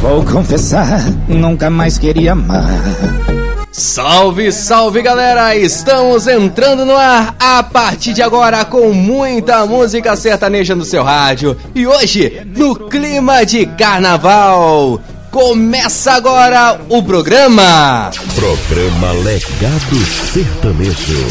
[0.00, 2.64] Vou confessar, nunca mais queria amar.
[3.70, 5.54] Salve, salve galera!
[5.54, 11.54] Estamos entrando no ar a partir de agora com muita música sertaneja no seu rádio.
[11.74, 18.10] E hoje, no clima de carnaval, começa agora o programa.
[18.34, 19.96] Programa Legado
[20.32, 21.26] Sertanejo.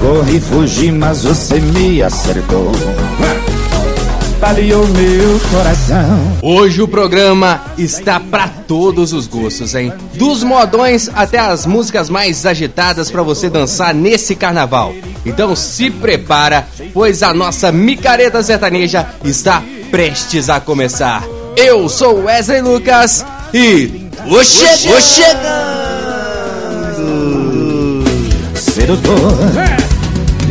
[0.00, 2.72] Corri, fugi, mas você me acertou.
[4.44, 6.38] Baleou meu coração.
[6.42, 9.90] Hoje o programa está para todos os gostos, hein?
[10.16, 14.94] Dos modões até as músicas mais agitadas para você dançar nesse carnaval.
[15.24, 21.24] Então se prepara, pois a nossa micareta sertaneja está prestes a começar.
[21.56, 26.04] Eu sou Wesley Lucas e tô che tô chegando.
[28.54, 29.73] Sedutor,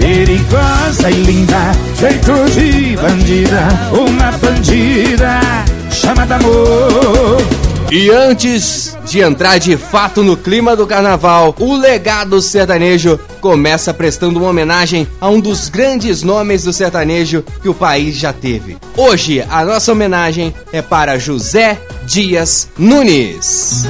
[0.03, 5.39] perigosa e linda, jeito de bandida, uma bandida
[5.89, 7.37] chamada amor.
[7.89, 14.39] E antes de entrar de fato no clima do carnaval, o legado sertanejo começa prestando
[14.39, 18.75] uma homenagem a um dos grandes nomes do sertanejo que o país já teve.
[18.97, 23.85] Hoje, a nossa homenagem é para José Dias Nunes.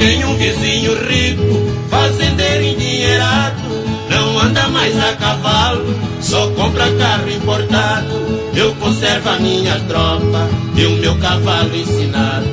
[0.00, 1.44] Tenho um vizinho rico,
[1.90, 3.60] fazendeiro endinheirado,
[4.08, 8.08] não anda mais a cavalo, só compra carro importado.
[8.56, 12.46] Eu conservo a minha tropa e o meu cavalo ensinado.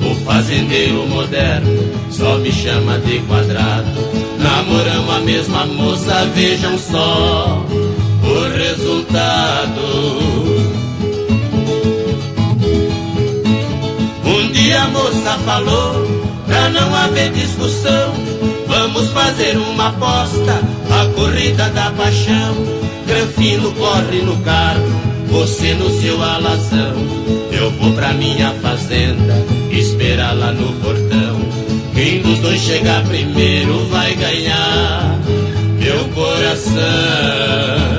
[0.00, 3.90] O fazendeiro moderno só me chama de quadrado.
[4.38, 7.62] Namoramos a mesma moça, vejam só
[8.22, 9.80] o resultado.
[14.24, 18.14] Um dia a moça falou, pra não haver discussão,
[18.66, 20.60] vamos fazer uma aposta,
[20.90, 22.54] a corrida da paixão.
[23.06, 24.84] Granfino corre no carro,
[25.28, 26.94] você no seu alazão.
[27.52, 29.34] Eu vou pra minha fazenda,
[29.70, 31.40] esperar lá no portão.
[31.94, 35.18] Quem dos dois chegar primeiro vai ganhar
[35.78, 37.93] meu coração.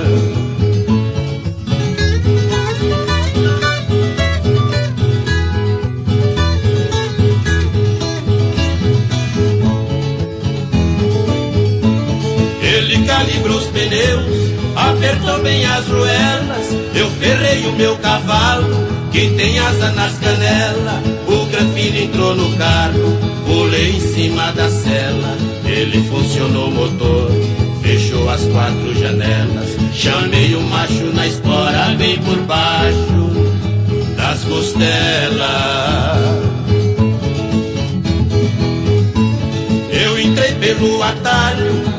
[13.26, 16.68] Ele calibrou os pneus, apertou bem as ruelas.
[16.94, 21.04] Eu ferrei o meu cavalo, que tem asa nas canelas.
[21.28, 25.38] O granfino entrou no carro, pulei em cima da cela.
[25.66, 27.32] Ele funcionou o motor,
[27.82, 29.76] fechou as quatro janelas.
[29.94, 33.32] Chamei o macho na espora, bem por baixo
[34.16, 34.86] das costelas.
[39.90, 41.95] Eu entrei pelo atalho,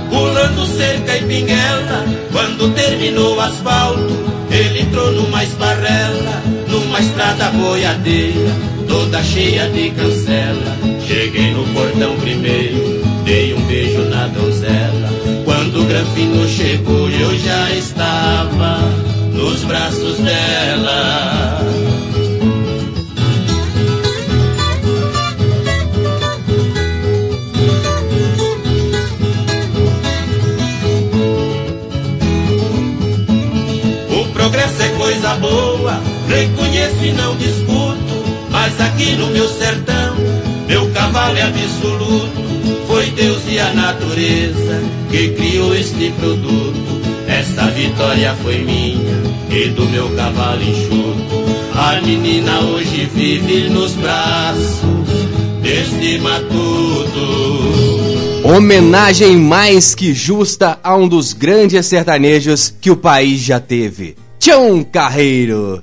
[0.47, 2.05] pulando cerca e pinguela.
[2.33, 4.15] Quando terminou o asfalto,
[4.51, 8.53] ele entrou numa esparrela, numa estrada boiadeira,
[8.89, 10.77] toda cheia de cancela.
[11.07, 15.11] Cheguei no portão primeiro, dei um beijo na donzela.
[15.45, 18.79] Quando o granfino chegou, eu já estava
[19.33, 21.76] nos braços dela.
[35.37, 37.97] Boa, reconheço e não discuto.
[38.51, 40.17] Mas aqui no meu sertão,
[40.67, 42.47] meu cavalo é absoluto.
[42.87, 47.01] Foi Deus e a natureza que criou este produto.
[47.29, 51.45] Esta vitória foi minha e do meu cavalo enxuto.
[51.75, 55.09] A menina hoje vive nos braços
[55.63, 57.67] deste matuto.
[58.45, 64.17] Homenagem mais que justa a um dos grandes sertanejos que o país já teve.
[64.47, 65.83] Tião Carreiro.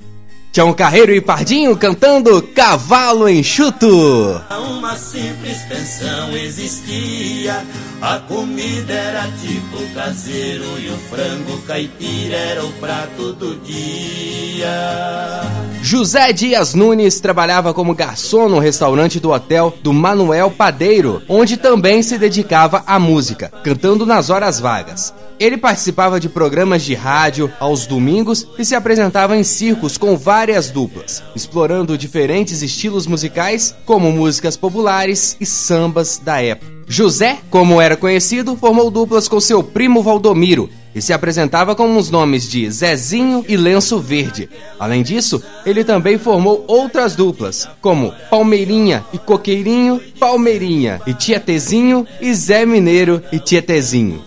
[0.54, 4.40] Tião Carreiro e Pardinho cantando Cavalo Enxuto.
[4.68, 7.60] Uma simples pensão existia,
[8.00, 15.42] a comida era tipo caseiro e o frango caipira era o prato do dia.
[15.82, 22.02] José Dias Nunes trabalhava como garçom no restaurante do hotel do Manuel Padeiro, onde também
[22.02, 25.12] se dedicava à música, cantando nas horas vagas.
[25.38, 30.68] Ele participava de programas de rádio aos domingos e se apresentava em circos com várias
[30.68, 36.70] duplas, explorando diferentes estilos musicais, como músicas populares e sambas da época.
[36.86, 42.10] José, como era conhecido, formou duplas com seu primo Valdomiro e se apresentava com os
[42.10, 44.50] nomes de Zezinho e Lenço Verde.
[44.78, 52.34] Além disso, ele também formou outras duplas, como Palmeirinha e Coqueirinho, Palmeirinha e Tietezinho e
[52.34, 54.22] Zé Mineiro e Tietezinho.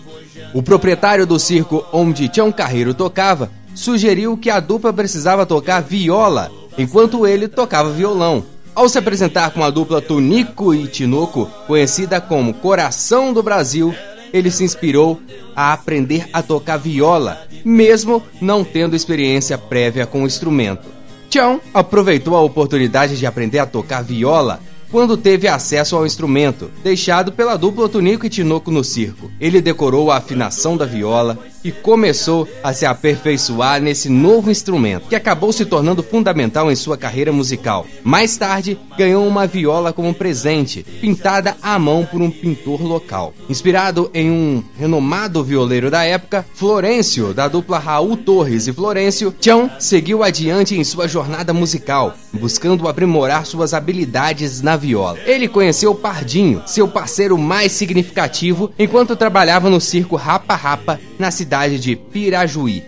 [0.52, 6.50] O proprietário do circo onde Tião Carreiro tocava sugeriu que a dupla precisava tocar viola,
[6.76, 8.44] enquanto ele tocava violão.
[8.74, 13.94] Ao se apresentar com a dupla Tunico e Tinoco, conhecida como Coração do Brasil,
[14.32, 15.20] ele se inspirou
[15.54, 20.88] a aprender a tocar viola, mesmo não tendo experiência prévia com o instrumento.
[21.30, 24.60] Tião aproveitou a oportunidade de aprender a tocar viola
[24.90, 29.30] quando teve acesso ao instrumento, deixado pela dupla Tunico e Tinoco no circo.
[29.40, 35.16] Ele decorou a afinação da viola e começou a se aperfeiçoar nesse novo instrumento, que
[35.16, 37.86] acabou se tornando fundamental em sua carreira musical.
[38.04, 43.34] Mais tarde, ganhou uma viola como presente, pintada à mão por um pintor local.
[43.48, 49.70] Inspirado em um renomado violeiro da época, Florencio, da dupla Raul Torres e Florencio, Tião
[49.78, 55.18] seguiu adiante em sua jornada musical, buscando aprimorar suas habilidades na viola.
[55.26, 61.47] Ele conheceu Pardinho, seu parceiro mais significativo, enquanto trabalhava no circo Rapa Rapa, na cidade
[61.78, 62.82] de Pirajuí.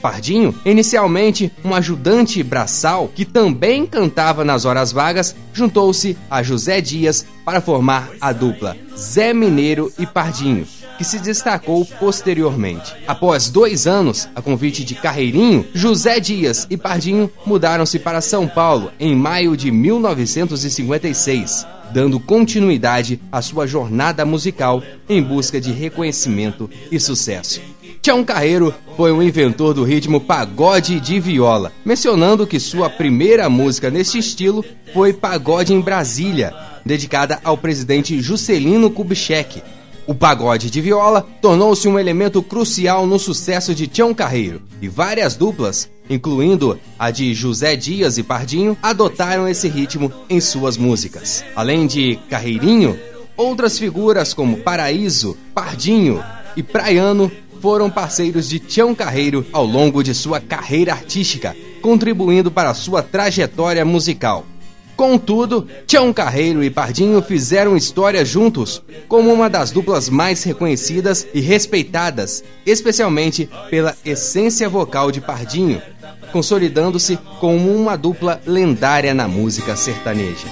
[0.00, 7.26] Pardinho, inicialmente um ajudante braçal que também cantava nas horas vagas, juntou-se a José Dias
[7.44, 10.66] para formar a dupla Zé Mineiro e Pardinho,
[10.96, 12.94] que se destacou posteriormente.
[13.06, 18.90] Após dois anos, a convite de Carreirinho, José Dias e Pardinho mudaram-se para São Paulo
[18.98, 27.00] em maio de 1956 dando continuidade à sua jornada musical em busca de reconhecimento e
[27.00, 27.60] sucesso.
[28.02, 33.90] Tião Carreiro foi o inventor do ritmo pagode de viola, mencionando que sua primeira música
[33.90, 34.64] neste estilo
[34.94, 39.62] foi Pagode em Brasília, dedicada ao presidente Juscelino Kubitschek.
[40.06, 45.36] O pagode de viola tornou-se um elemento crucial no sucesso de Tião Carreiro, e várias
[45.36, 51.44] duplas, incluindo a de José Dias e Pardinho, adotaram esse ritmo em suas músicas.
[51.54, 52.98] Além de Carreirinho,
[53.36, 56.24] outras figuras como Paraíso, Pardinho
[56.56, 57.30] e Praiano
[57.60, 63.84] foram parceiros de Tião Carreiro ao longo de sua carreira artística, contribuindo para sua trajetória
[63.84, 64.44] musical.
[64.96, 71.40] Contudo, Tião Carreiro e Pardinho fizeram história juntos como uma das duplas mais reconhecidas e
[71.40, 75.80] respeitadas, especialmente pela essência vocal de Pardinho,
[76.32, 80.48] consolidando-se como uma dupla lendária na música sertaneja.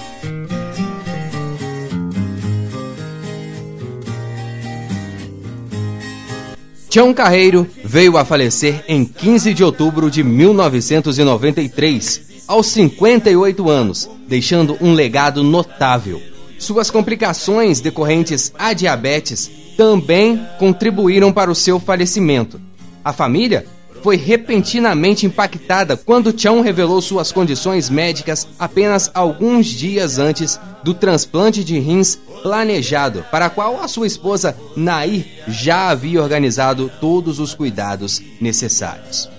[6.89, 14.75] Tião Carreiro veio a falecer em 15 de outubro de 1993, aos 58 anos, deixando
[14.81, 16.19] um legado notável.
[16.57, 22.59] Suas complicações decorrentes à diabetes também contribuíram para o seu falecimento.
[23.05, 23.67] A família
[24.01, 31.63] foi repentinamente impactada quando Chão revelou suas condições médicas apenas alguns dias antes do transplante
[31.63, 37.53] de rins planejado, para a qual a sua esposa Nair já havia organizado todos os
[37.53, 39.29] cuidados necessários.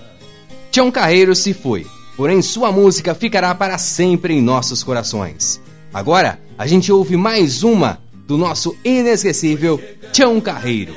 [0.71, 5.59] Chão Carreiro se foi, porém sua música ficará para sempre em nossos corações.
[5.93, 9.81] Agora, a gente ouve mais uma do nosso inesquecível
[10.13, 10.95] Chão Carreiro.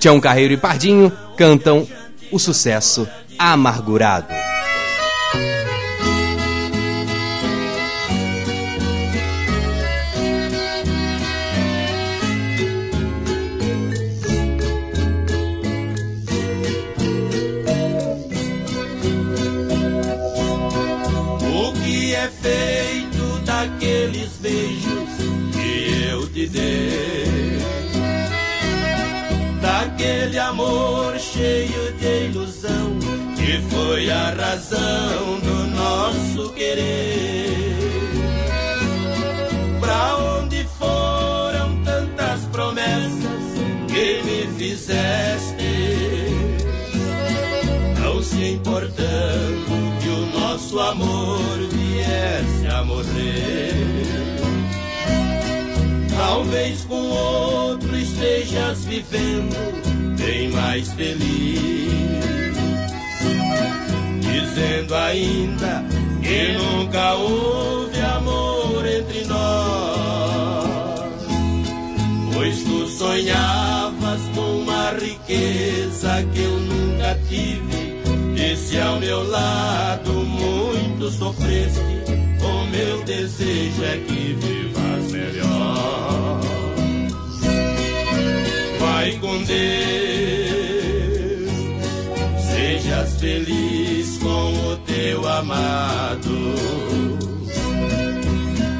[0.00, 1.86] Chão Carreiro e Pardinho cantam
[2.32, 3.06] o sucesso
[3.38, 4.51] amargurado.
[33.52, 37.76] que foi a razão do nosso querer.
[39.78, 43.42] Pra onde foram tantas promessas
[43.88, 45.66] que me fizeste?
[48.00, 53.74] Não se importando que o nosso amor viesse a morrer.
[56.16, 62.41] Talvez com outro estejas vivendo bem mais feliz
[64.42, 65.84] dizendo ainda
[66.22, 71.10] que nunca houve amor entre nós,
[72.34, 77.92] pois tu sonhavas com uma riqueza que eu nunca tive.
[78.36, 81.80] E se ao meu lado muito sofreste,
[82.42, 86.40] o meu desejo é que vivas melhor.
[88.80, 89.52] Vai com Deus,
[92.50, 93.91] sejas feliz
[95.02, 96.54] teu amado.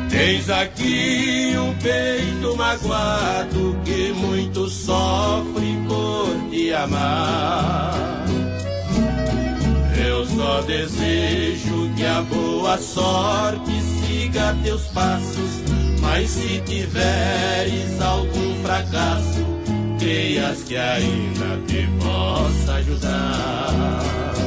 [0.09, 8.25] Tens aqui um peito magoado que muito sofre por te amar.
[10.07, 15.63] Eu só desejo que a boa sorte siga teus passos,
[16.01, 19.45] mas se tiveres algum fracasso,
[19.99, 24.42] creias que ainda te possa ajudar.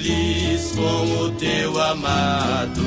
[0.00, 2.82] Feliz com o teu amado.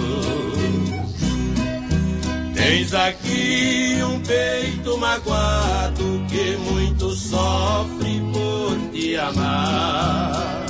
[2.55, 10.65] Tens aqui um peito magoado que muito sofre por te amar.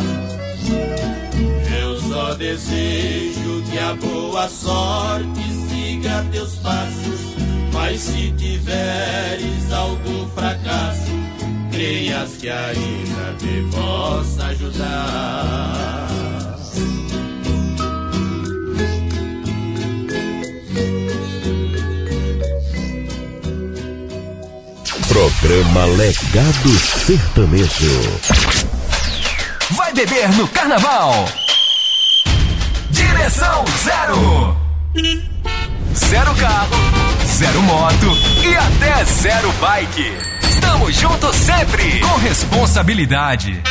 [1.81, 7.21] Eu só desejo que a boa sorte siga teus passos,
[7.71, 11.11] mas se tiveres algum fracasso,
[11.71, 16.32] creias que ainda te possa ajudar.
[25.43, 26.69] Programa Legado
[27.05, 28.19] Sertanejo.
[29.71, 31.27] Vai beber no carnaval.
[32.89, 34.57] Direção zero.
[35.93, 36.75] Zero carro,
[37.25, 40.13] zero moto e até zero bike.
[40.49, 43.61] Estamos juntos sempre com responsabilidade.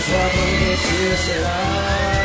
[0.00, 2.19] Fim Eu só com você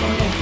[0.00, 0.37] No.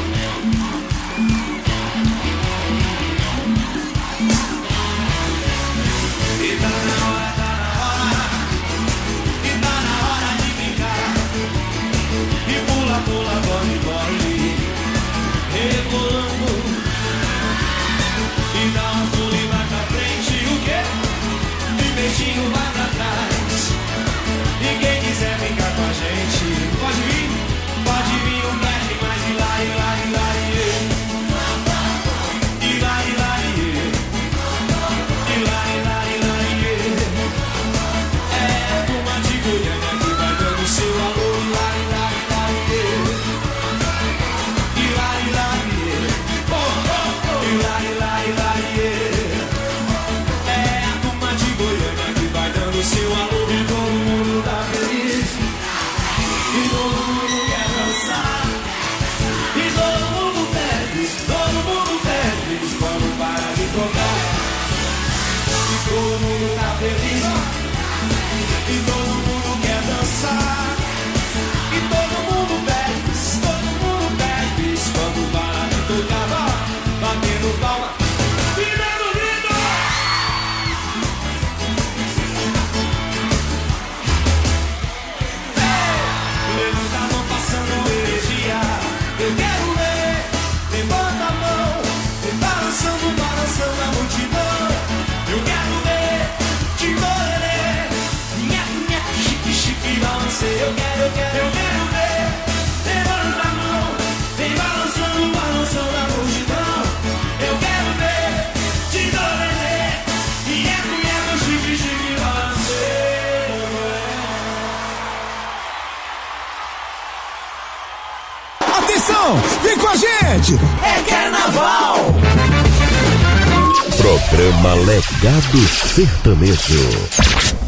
[124.30, 125.58] Programa Legado
[125.94, 127.65] Sertanejo.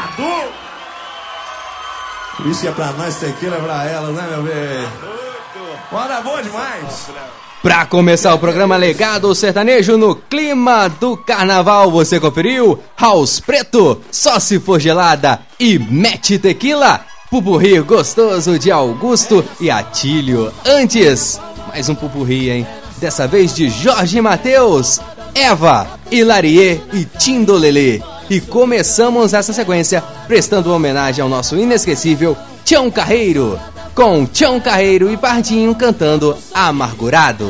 [0.00, 0.50] Obrigado!
[2.46, 4.88] Isso é pra nós, tequila é pra elas, né, meu bem?
[5.90, 7.10] Bora boa demais!
[7.62, 12.82] Pra começar o programa Legado Sertanejo no clima do carnaval, você conferiu?
[12.98, 17.04] House Preto, só se for gelada e mete tequila.
[17.28, 20.52] Pupurri gostoso de Augusto e Atílio.
[20.64, 22.66] Antes, mais um pupurri, hein?
[22.96, 24.98] Dessa vez de Jorge Mateus,
[25.34, 28.02] Eva, Hilarie e Tindolele.
[28.28, 33.58] E começamos essa sequência prestando homenagem ao nosso inesquecível Tião Carreiro,
[33.94, 37.48] com Tião Carreiro e Pardinho cantando Amargurado.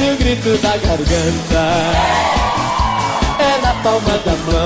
[0.00, 1.64] O grito da garganta.
[3.38, 4.59] É na palma da mão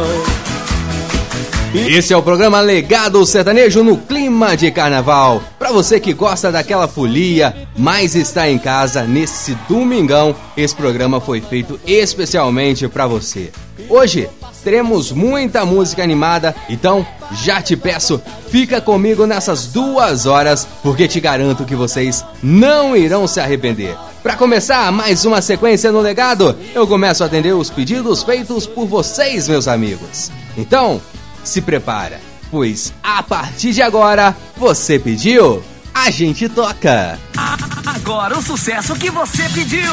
[1.74, 5.42] Esse é o programa Legado Sertanejo no clima de carnaval.
[5.58, 11.40] Pra você que gosta daquela folia, mas está em casa nesse domingão, esse programa foi
[11.40, 13.50] feito especialmente pra você.
[13.88, 14.28] Hoje
[14.62, 21.18] teremos muita música animada, então já te peço, fica comigo nessas duas horas, porque te
[21.18, 23.96] garanto que vocês não irão se arrepender.
[24.22, 28.87] Pra começar mais uma sequência no legado, eu começo a atender os pedidos feitos por
[28.87, 30.30] vocês, meus amigos.
[30.56, 31.00] Então,
[31.44, 35.62] se prepara, pois a partir de agora, você pediu,
[35.94, 37.18] a gente toca.
[37.87, 39.92] Agora o sucesso que você pediu.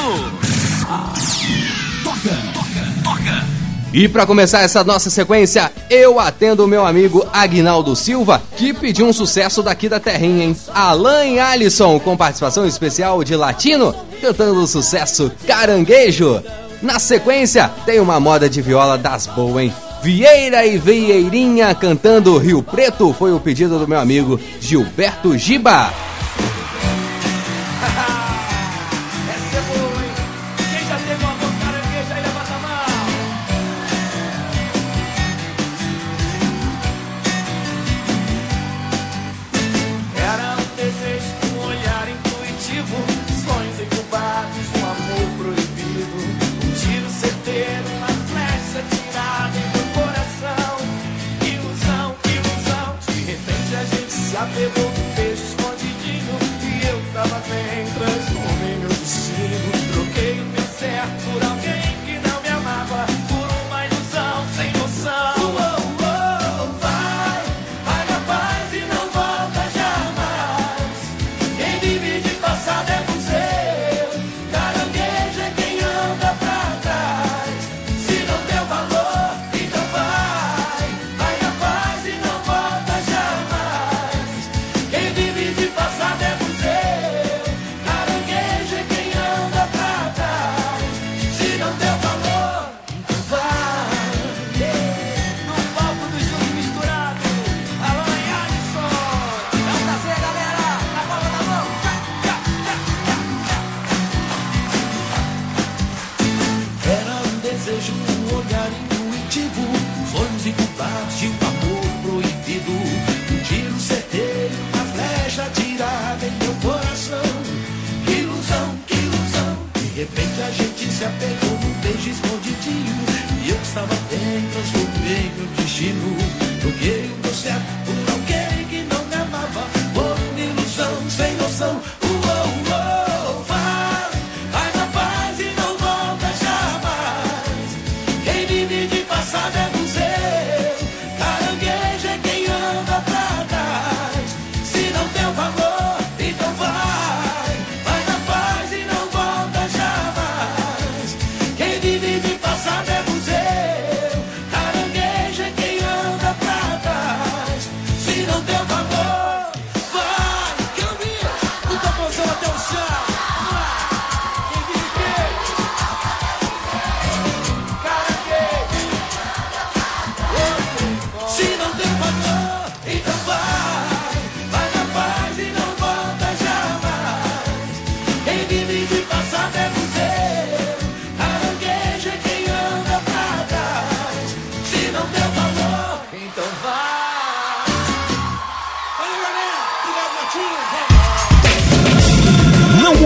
[2.03, 3.61] Toca, toca, toca.
[3.93, 9.05] E pra começar essa nossa sequência, eu atendo o meu amigo Agnaldo Silva, que pediu
[9.05, 10.55] um sucesso daqui da terrinha, hein?
[10.73, 16.41] Alan Alisson, com participação especial de Latino, cantando o sucesso Caranguejo.
[16.81, 19.73] Na sequência, tem uma moda de viola das boas, hein?
[20.01, 26.10] Vieira e Vieirinha cantando Rio Preto foi o pedido do meu amigo Gilberto Giba.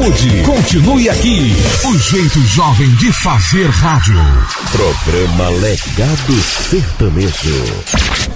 [0.06, 1.56] Mude, continue aqui.
[1.84, 4.20] O jeito jovem de fazer rádio.
[4.72, 6.34] Programa Legado
[6.70, 8.35] Sertanejo.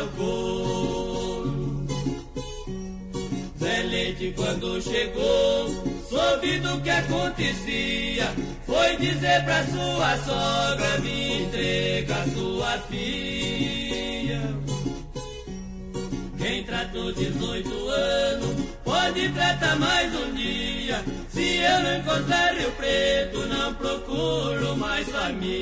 [0.00, 1.86] Seu couro.
[3.58, 5.68] Zé quando chegou,
[6.08, 8.32] soube do que acontecia.
[8.66, 14.40] Foi dizer pra sua sogra, me entrega sua filha.
[16.38, 21.04] Quem tratou 18 anos, pode tratar mais um dia.
[21.28, 25.59] Se eu não encontrar Rio Preto, não procuro mais família.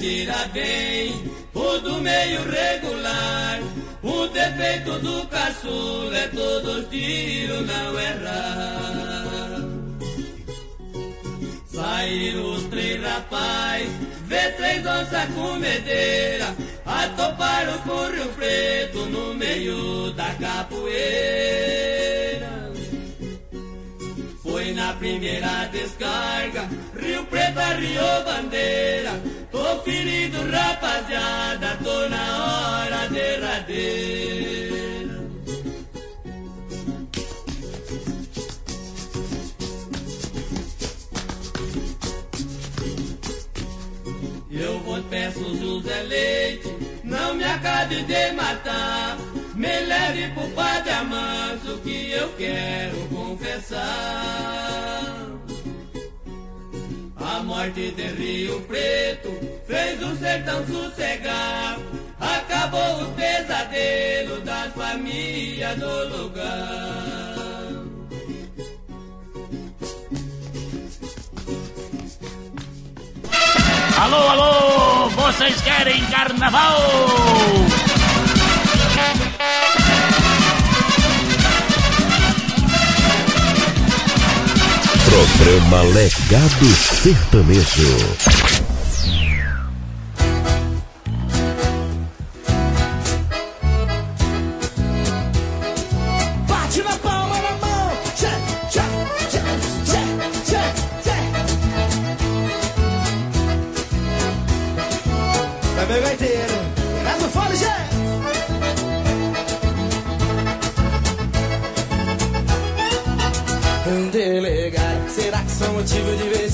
[0.00, 3.60] Atira bem, o do meio regular.
[4.02, 9.60] O defeito do caçula é todos tiros não errar.
[11.66, 13.88] Saíram os três rapaz,
[14.26, 21.79] vê três onças com medeira, atoparam com o Rio Preto no meio da capoeira.
[24.80, 26.66] Na primeira descarga,
[26.98, 29.12] Rio Preto arriou bandeira.
[29.52, 34.40] Tô ferido, rapaziada, tô na hora derradeira.
[44.50, 46.68] Eu vou peço José Leite,
[47.04, 49.29] não me acabe de matar.
[49.60, 53.82] Me leve pro Padre Amanso que eu quero confessar.
[57.16, 59.28] A morte de Rio Preto
[59.66, 61.78] fez o sertão sossegar.
[62.18, 67.20] Acabou o pesadelo das famílias do lugar.
[73.98, 77.79] Alô, alô, vocês querem carnaval?
[85.38, 86.66] Programa Legado
[87.02, 88.69] Sertanejo.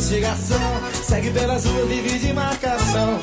[0.06, 0.60] Investigação?
[1.02, 3.18] Segue pelas ruas, vive de marcação.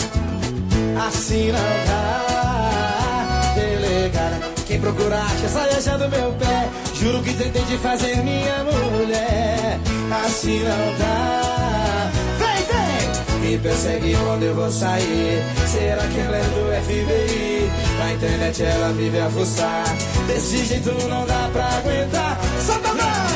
[1.08, 4.52] Assim não dá, delegada.
[4.68, 5.48] Quem procura acha,
[5.80, 6.70] sai do meu pé.
[6.96, 9.80] Juro que tentei de fazer minha mulher.
[10.26, 12.12] Assim não dá.
[12.40, 13.50] Vem, vem!
[13.50, 15.42] Me persegue quando eu vou sair.
[15.68, 17.72] Será que ela é do FBI?
[18.00, 19.86] Na internet ela vive a fuçar.
[20.28, 22.38] Desse jeito não dá pra aguentar.
[22.66, 23.33] Solta a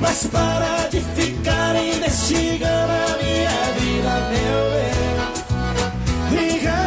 [0.00, 6.48] Mas para de ficar investigando a minha vida, meu bem.
[6.54, 6.80] Liga.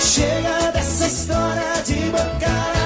[0.00, 2.77] Chega dessa história de bancar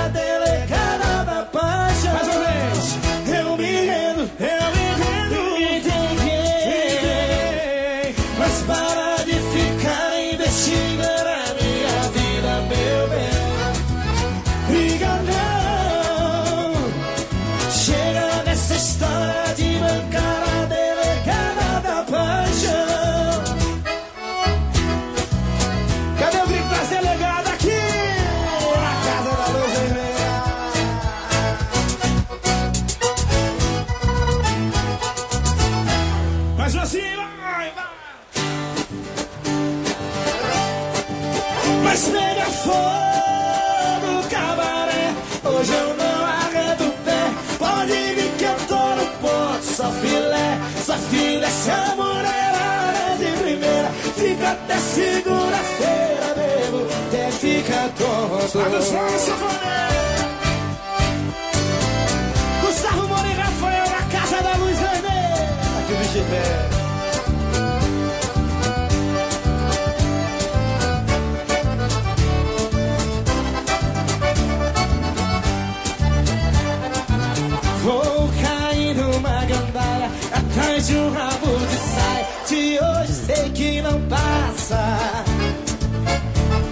[80.83, 82.27] atrás de um rabo de saia.
[82.49, 84.99] De hoje sei que não passa.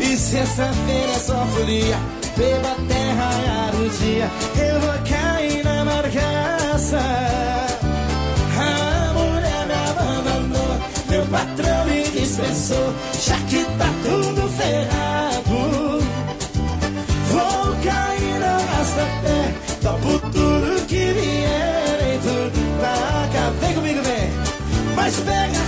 [0.00, 1.98] E sexta-feira é só folia.
[2.36, 4.30] Bebo até raiar o dia.
[4.58, 7.00] Eu vou cair na marcaça.
[8.58, 10.78] A mulher me abandonou.
[11.08, 12.94] Meu patrão me dispensou.
[13.24, 15.20] Já que tá tudo ferrado.
[17.30, 20.99] Vou cair na rastapé Topo tudo que
[25.10, 25.58] Mas pega.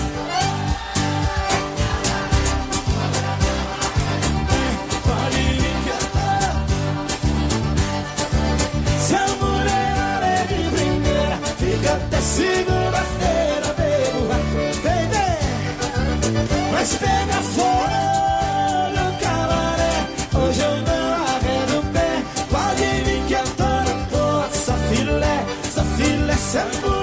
[9.01, 14.29] Se a mulher primeira Fica até segunda-feira Bebo,
[14.85, 15.11] vem
[16.71, 22.23] Mas pega fogo, cabaré Hoje eu não arredo o pé.
[22.49, 27.02] Pode vir que eu tô no ponto Só filé, só filé Se a mulher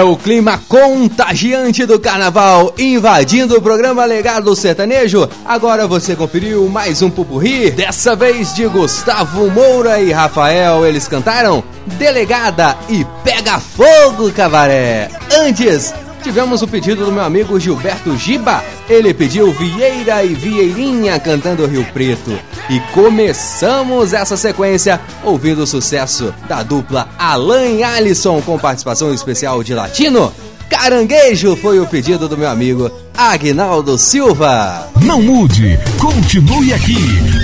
[0.00, 5.28] É o clima contagiante do carnaval invadindo o programa Legado Sertanejo.
[5.44, 10.86] Agora você conferiu mais um pupurri, dessa vez de Gustavo Moura e Rafael.
[10.86, 11.62] Eles cantaram
[11.98, 15.10] Delegada e Pega Fogo, Cabaré.
[15.38, 15.92] Antes,
[16.22, 18.64] tivemos o pedido do meu amigo Gilberto Giba.
[18.90, 22.36] Ele pediu Vieira e Vieirinha cantando Rio Preto.
[22.68, 29.62] E começamos essa sequência ouvindo o sucesso da dupla Alan e Alisson com participação especial
[29.62, 30.32] de Latino.
[30.68, 34.88] Caranguejo foi o pedido do meu amigo Agnaldo Silva.
[35.02, 36.96] Não mude, continue aqui.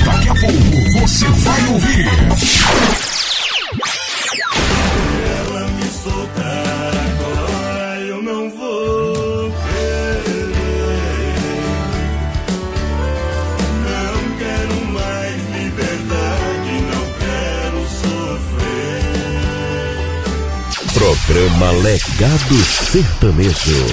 [0.05, 2.66] Daqui a pouco você vai ouvir.
[21.27, 23.85] Programa Legado Sertanejo.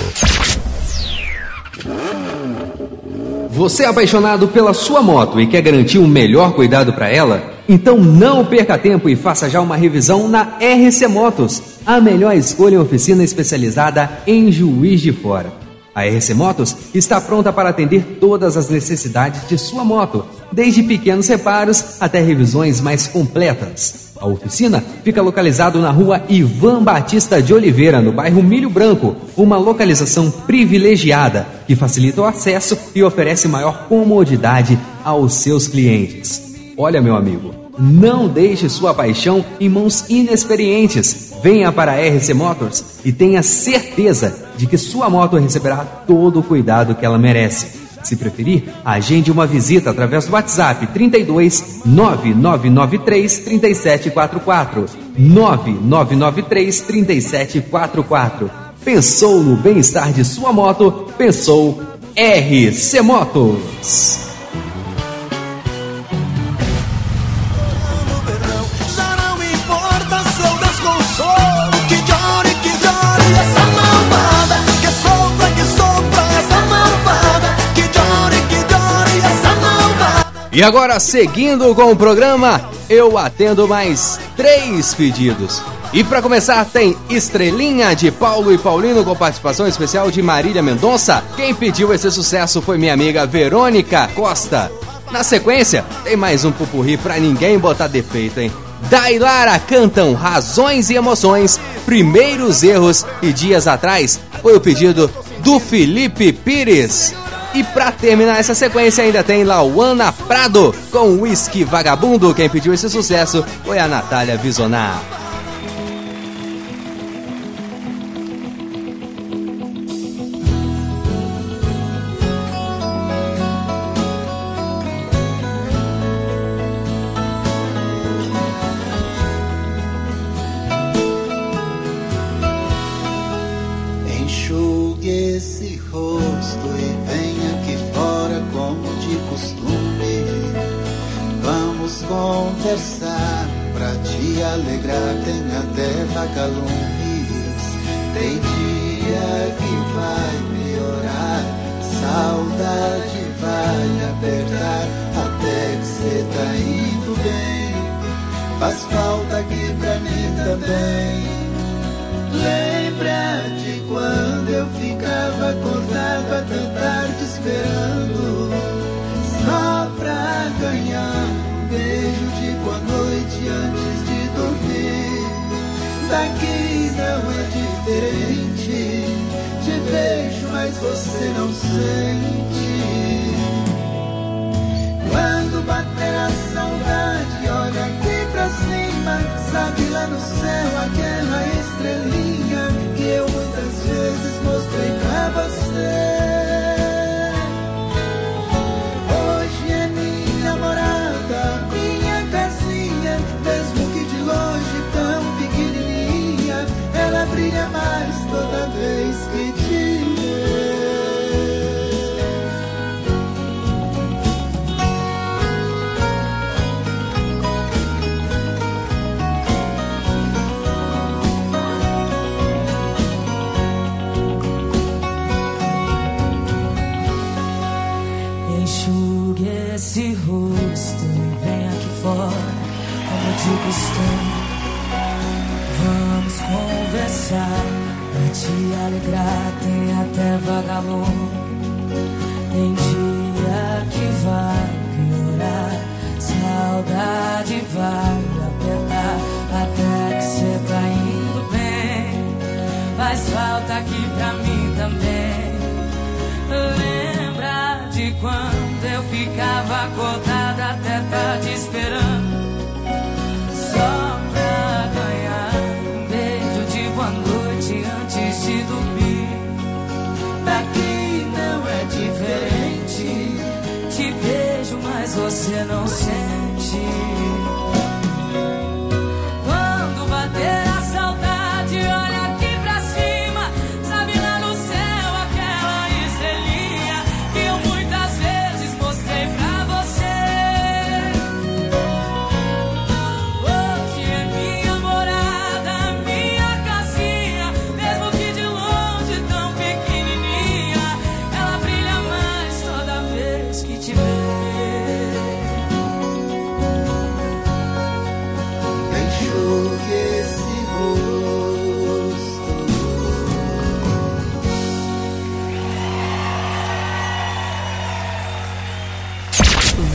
[3.50, 7.42] Você é apaixonado pela sua moto e quer garantir um melhor cuidado para ela?
[7.68, 12.76] Então não perca tempo e faça já uma revisão na RC Motos, a melhor escolha
[12.76, 15.52] em oficina especializada em Juiz de Fora.
[15.96, 20.24] A RC Motos está pronta para atender todas as necessidades de sua moto,
[20.54, 24.04] desde pequenos reparos até revisões mais completas.
[24.20, 29.58] A oficina fica localizado na rua Ivan Batista de Oliveira, no bairro Milho Branco, uma
[29.58, 36.54] localização privilegiada que facilita o acesso e oferece maior comodidade aos seus clientes.
[36.78, 41.34] Olha, meu amigo, não deixe sua paixão em mãos inexperientes.
[41.44, 46.44] Venha para a RC Motors e tenha certeza de que sua moto receberá todo o
[46.44, 47.83] cuidado que ela merece.
[48.04, 54.86] Se preferir, agende uma visita através do WhatsApp 32 9993 3744.
[55.18, 58.52] 9993 3744.
[58.84, 61.08] Pensou no bem-estar de sua moto?
[61.18, 61.82] Pensou
[62.16, 64.33] RC Motos.
[80.54, 85.64] E agora, seguindo com o programa, eu atendo mais três pedidos.
[85.92, 91.24] E para começar, tem Estrelinha de Paulo e Paulino com participação especial de Marília Mendonça.
[91.36, 94.72] Quem pediu esse sucesso foi minha amiga Verônica Costa.
[95.12, 98.52] Na sequência, tem mais um pupurri pra ninguém botar defeito, hein?
[98.92, 106.32] Dailara cantam Razões e Emoções, Primeiros Erros e Dias Atrás foi o pedido do Felipe
[106.32, 107.23] Pires.
[107.54, 112.34] E pra terminar essa sequência ainda tem Lauana Prado com Whisky Vagabundo.
[112.34, 115.23] Quem pediu esse sucesso foi a Natália Visonar.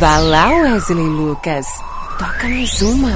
[0.09, 1.67] Vá lá, Wesley Lucas.
[2.19, 3.13] Toca mais uma.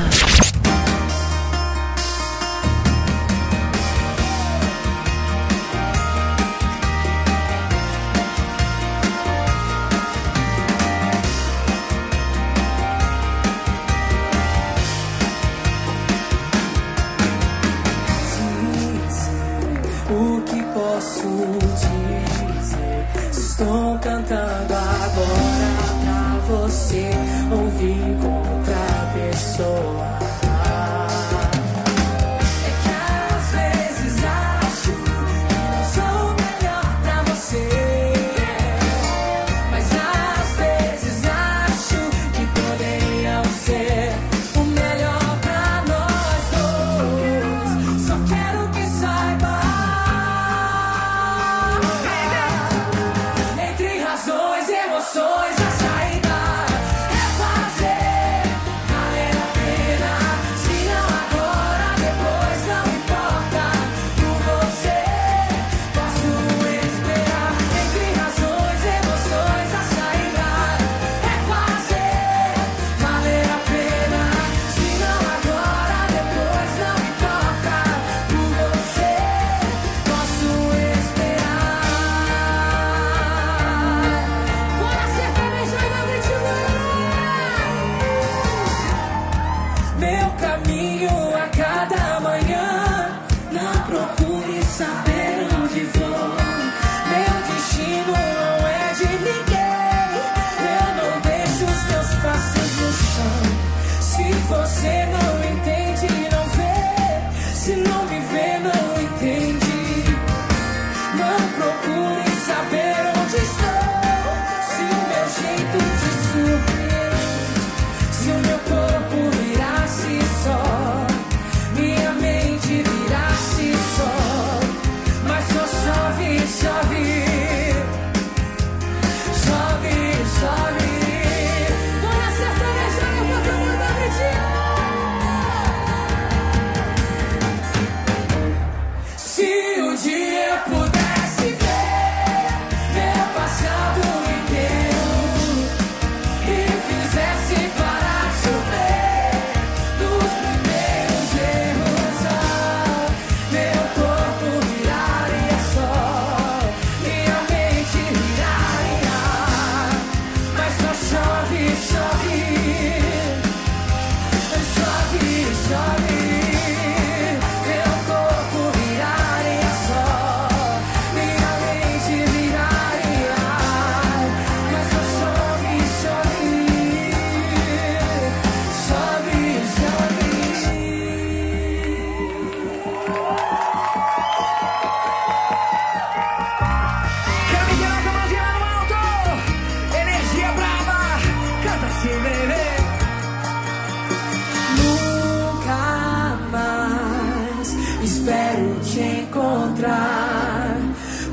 [199.82, 200.76] encontrar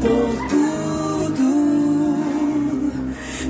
[0.02, 1.50] por tudo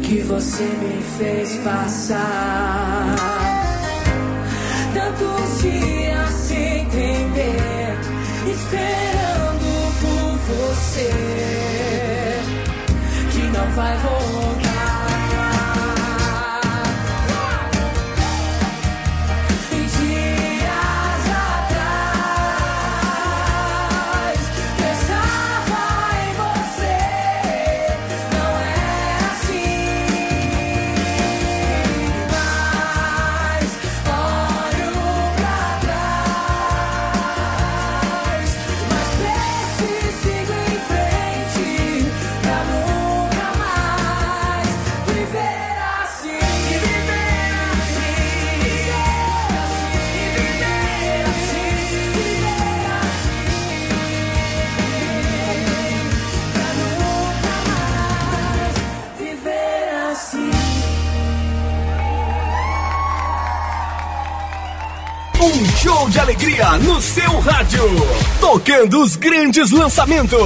[0.04, 3.16] que você me fez passar.
[4.94, 7.98] Tantos dias sem entender,
[8.52, 9.70] esperando
[10.02, 11.10] por você
[13.32, 14.49] que não vai voltar.
[65.90, 67.84] show de alegria no seu rádio.
[68.40, 70.38] Tocando os grandes lançamentos.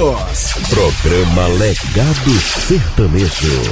[0.70, 2.30] Programa Legado
[2.66, 3.62] Sertanejo.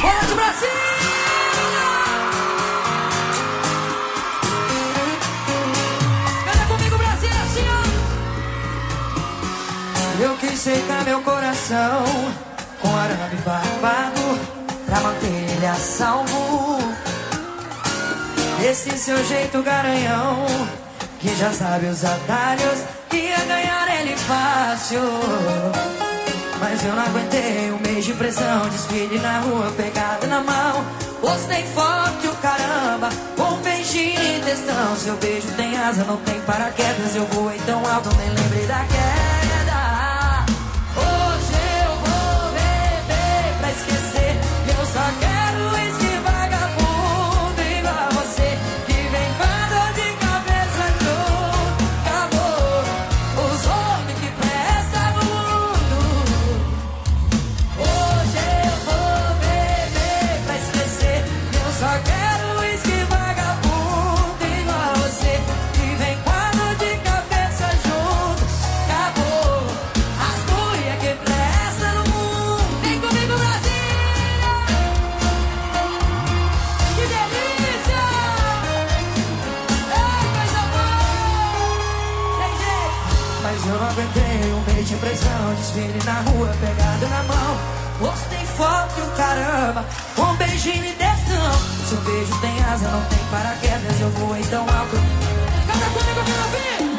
[0.00, 0.68] Forte Brasil!
[10.20, 12.04] Eu quis secar meu coração
[12.80, 14.38] com arame barbado
[14.86, 16.53] pra manter ele a salvo.
[18.64, 20.46] Esse seu jeito garanhão,
[21.20, 25.00] que já sabe os atalhos, ia ganhar ele fácil.
[26.58, 30.82] Mas eu não aguentei um mês de pressão, desfile na rua, pegada na mão.
[31.20, 34.96] Postei forte o caramba, com um beijinho e textão.
[34.96, 37.14] Seu beijo tem asa, não tem paraquedas.
[37.14, 39.23] Eu voei tão alto, nem lembrei da queda.
[85.56, 87.74] Desfile na rua, pegado na mão.
[87.98, 89.84] Postei foto e o caramba
[90.18, 91.52] Um beijinho e destão
[91.88, 94.96] Seu beijo tem asa, não tem paraquedas Eu voei tão alto.
[95.66, 96.93] Canta comigo, eu quero ouvir!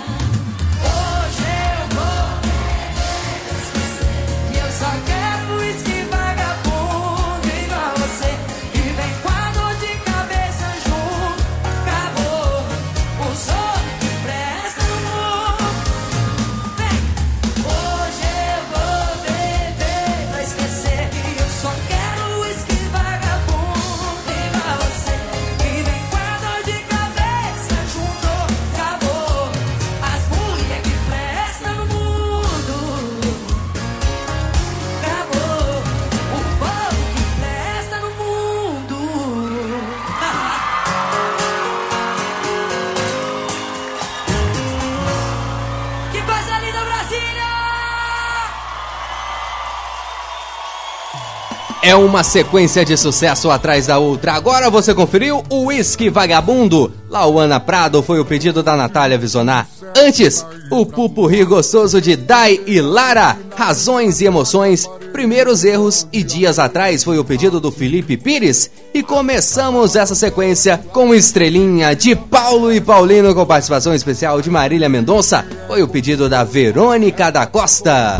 [51.85, 54.33] É uma sequência de sucesso atrás da outra.
[54.33, 56.91] Agora você conferiu o Whisky Vagabundo.
[57.07, 59.67] Lauana Prado foi o pedido da Natália Visonar.
[59.95, 63.37] Antes, o pupurri gostoso de Dai e Lara.
[63.55, 68.71] Razões e emoções, primeiros erros e dias atrás foi o pedido do Felipe Pires.
[68.91, 74.89] E começamos essa sequência com estrelinha de Paulo e Paulino com participação especial de Marília
[74.89, 75.45] Mendonça.
[75.67, 78.17] Foi o pedido da Verônica da Costa.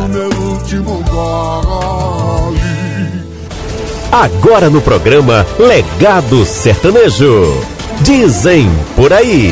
[4.18, 7.52] Agora no programa Legado Sertanejo.
[8.02, 9.52] Dizem por aí.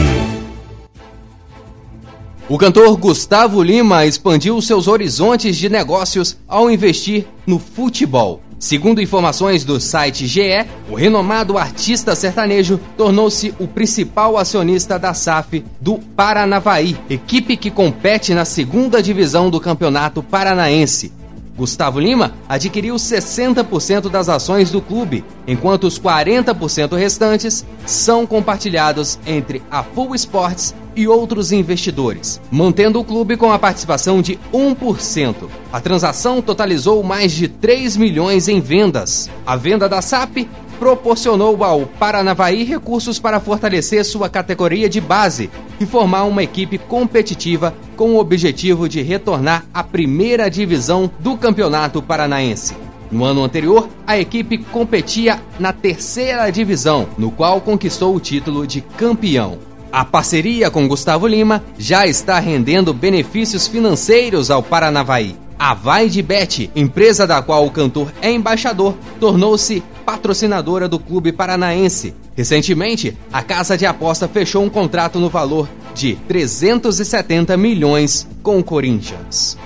[2.48, 8.42] O cantor Gustavo Lima expandiu seus horizontes de negócios ao investir no futebol.
[8.58, 15.66] Segundo informações do site GE, o renomado artista sertanejo tornou-se o principal acionista da SAF
[15.82, 21.12] do Paranavaí, equipe que compete na segunda divisão do Campeonato Paranaense.
[21.56, 29.62] Gustavo Lima adquiriu 60% das ações do clube, enquanto os 40% restantes são compartilhados entre
[29.70, 35.36] a Full Sports e outros investidores, mantendo o clube com a participação de 1%.
[35.72, 39.30] A transação totalizou mais de 3 milhões em vendas.
[39.46, 40.48] A venda da SAP
[40.80, 45.50] proporcionou ao Paranavaí recursos para fortalecer sua categoria de base
[45.80, 52.02] e formar uma equipe competitiva com o objetivo de retornar à primeira divisão do Campeonato
[52.02, 52.76] Paranaense.
[53.12, 58.82] No ano anterior, a equipe competia na terceira divisão, no qual conquistou o título de
[58.82, 59.60] campeão.
[59.92, 65.43] A parceria com Gustavo Lima já está rendendo benefícios financeiros ao Paranavaí.
[65.58, 71.32] A Vai de Bet, empresa da qual o cantor é embaixador, tornou-se patrocinadora do clube
[71.32, 72.14] paranaense.
[72.36, 78.64] Recentemente, a casa de aposta fechou um contrato no valor de 370 milhões com o
[78.64, 79.58] Corinthians.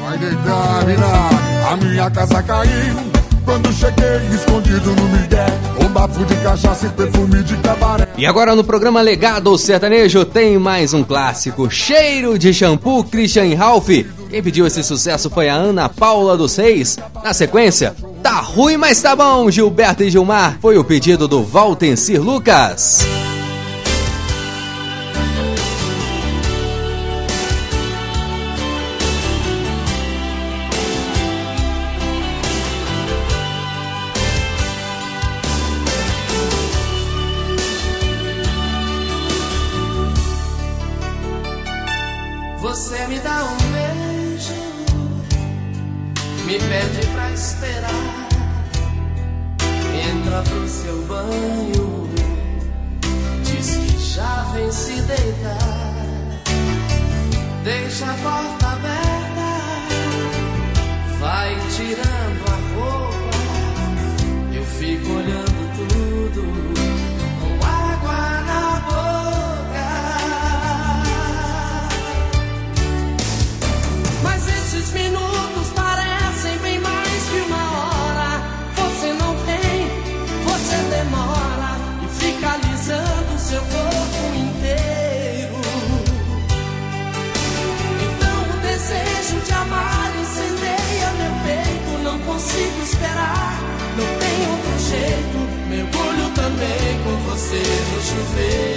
[0.00, 3.11] Vai deitar, mina, a minha casa caiu.
[3.44, 5.46] Quando cheguei, escondido no migué,
[5.84, 8.08] um bafo de cachaça e perfume de cabaré.
[8.16, 13.88] E agora no programa Legado Sertanejo tem mais um clássico, Cheiro de Shampoo Christian Ralph.
[14.30, 16.98] Quem pediu esse sucesso foi a Ana Paula dos Reis.
[17.22, 20.56] Na sequência, Tá ruim, mas tá bom, Gilberto e Gilmar.
[20.62, 23.04] Foi o pedido do Valtencir Lucas.
[57.62, 58.61] Deixa a
[98.34, 98.71] no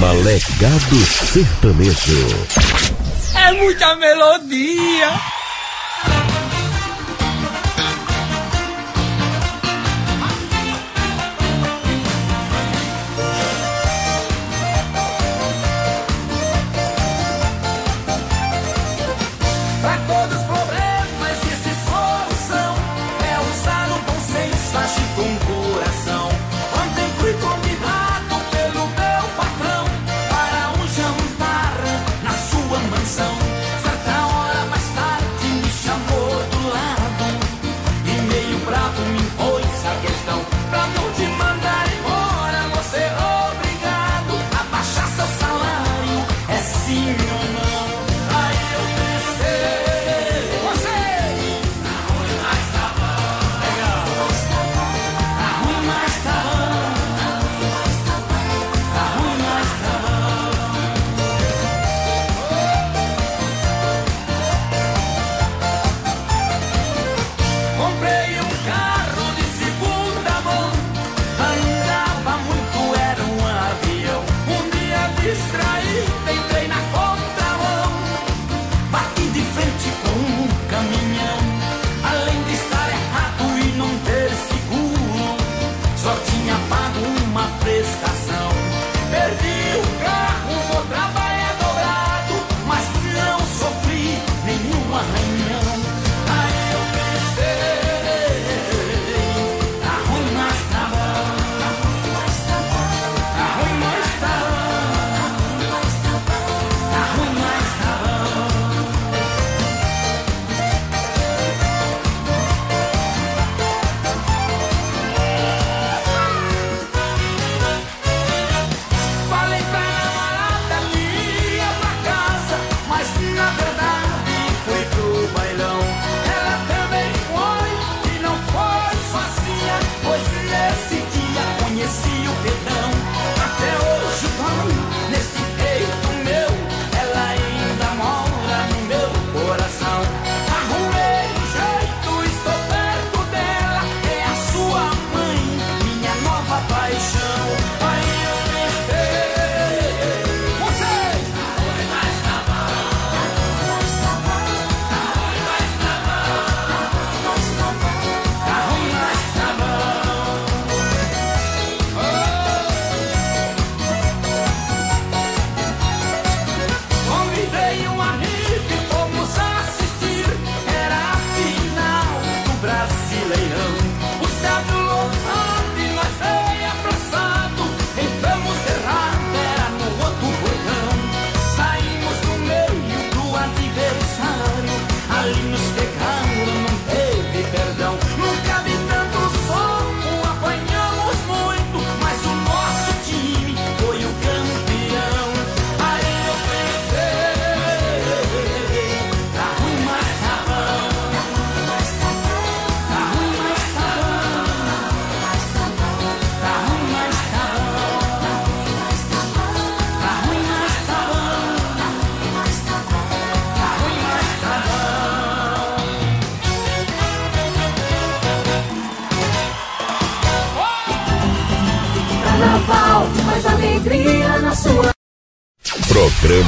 [0.00, 0.96] Programa Legado
[1.30, 2.48] Sertanejo.
[3.36, 5.29] É muita melodia.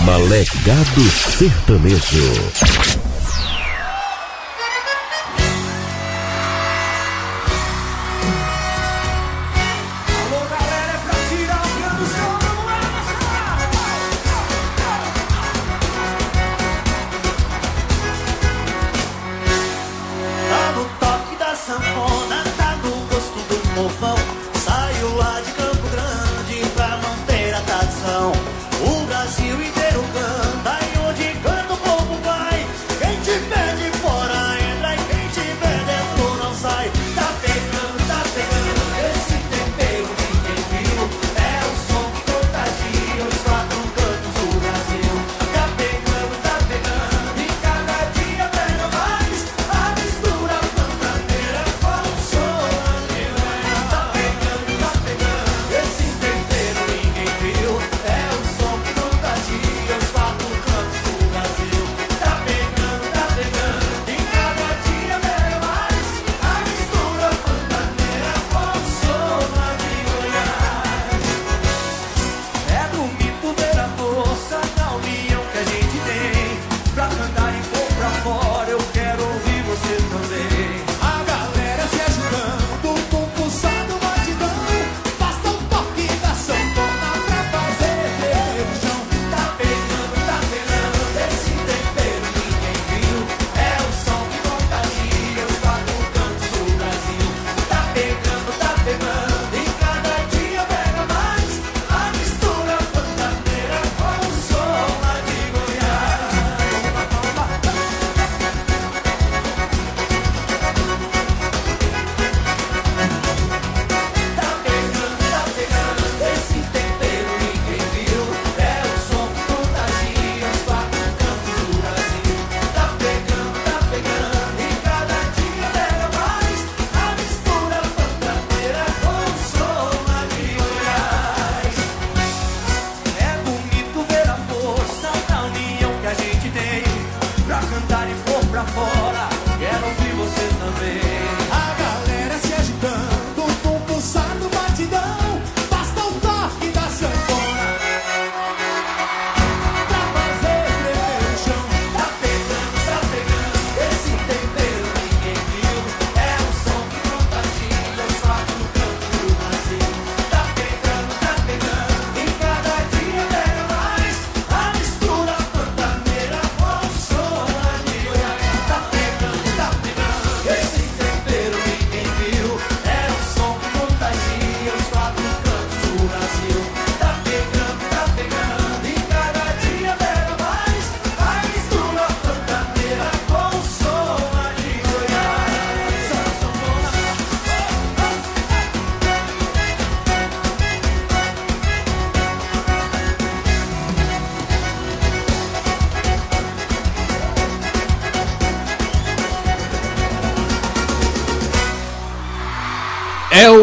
[0.02, 1.02] programa Legado
[1.38, 3.01] Sertanejo.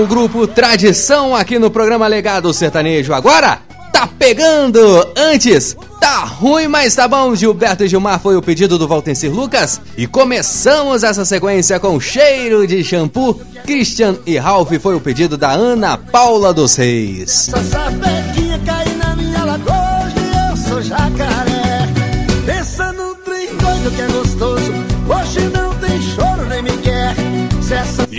[0.10, 3.14] grupo Tradição aqui no programa Legado Sertanejo.
[3.14, 3.60] Agora
[3.94, 5.08] tá pegando!
[5.16, 7.36] Antes, tá ruim, mas tá bom.
[7.36, 9.80] Gilberto e Gilmar foi o pedido do Valtencir Lucas.
[9.96, 13.40] E começamos essa sequência com cheiro de shampoo.
[13.64, 17.52] Christian e Ralph foi o pedido da Ana Paula dos Reis.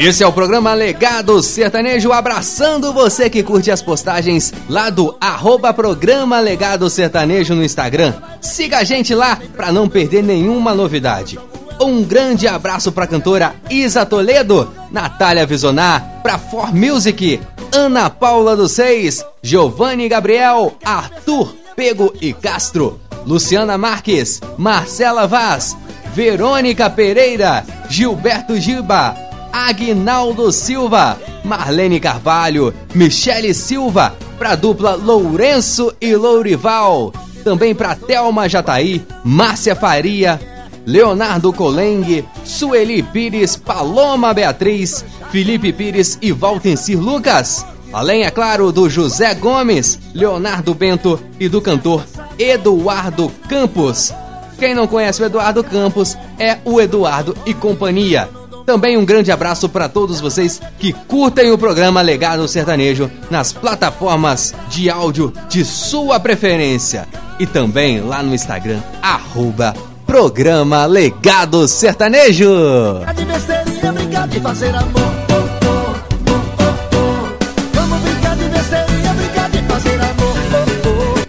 [0.03, 5.75] Esse é o programa Legado Sertanejo, abraçando você que curte as postagens lá do arroba
[5.75, 8.15] programa Legado Sertanejo no Instagram.
[8.41, 11.39] Siga a gente lá para não perder nenhuma novidade.
[11.79, 17.39] Um grande abraço para cantora Isa Toledo, Natália Visonar, para For Music,
[17.71, 25.77] Ana Paula dos Seis, Giovanni Gabriel, Arthur Pego e Castro, Luciana Marques, Marcela Vaz,
[26.15, 36.15] Verônica Pereira, Gilberto Giba, Agnaldo Silva, Marlene Carvalho, Michele Silva, para a dupla Lourenço e
[36.15, 37.13] Lourival,
[37.45, 40.41] também para Thelma Jataí, Márcia Faria,
[40.87, 47.65] Leonardo Colengue, Sueli Pires, Paloma Beatriz, Felipe Pires e Valtencir Lucas.
[47.93, 52.05] Além, é claro, do José Gomes, Leonardo Bento e do cantor
[52.39, 54.13] Eduardo Campos.
[54.59, 58.29] Quem não conhece o Eduardo Campos é o Eduardo e Companhia.
[58.71, 64.55] Também um grande abraço para todos vocês que curtem o programa Legado Sertanejo nas plataformas
[64.69, 67.09] de áudio de sua preferência
[67.41, 69.75] e também lá no Instagram, arroba
[70.07, 72.49] Programa Legado Sertanejo.
[73.09, 75.20] É de brincar de fazer amor.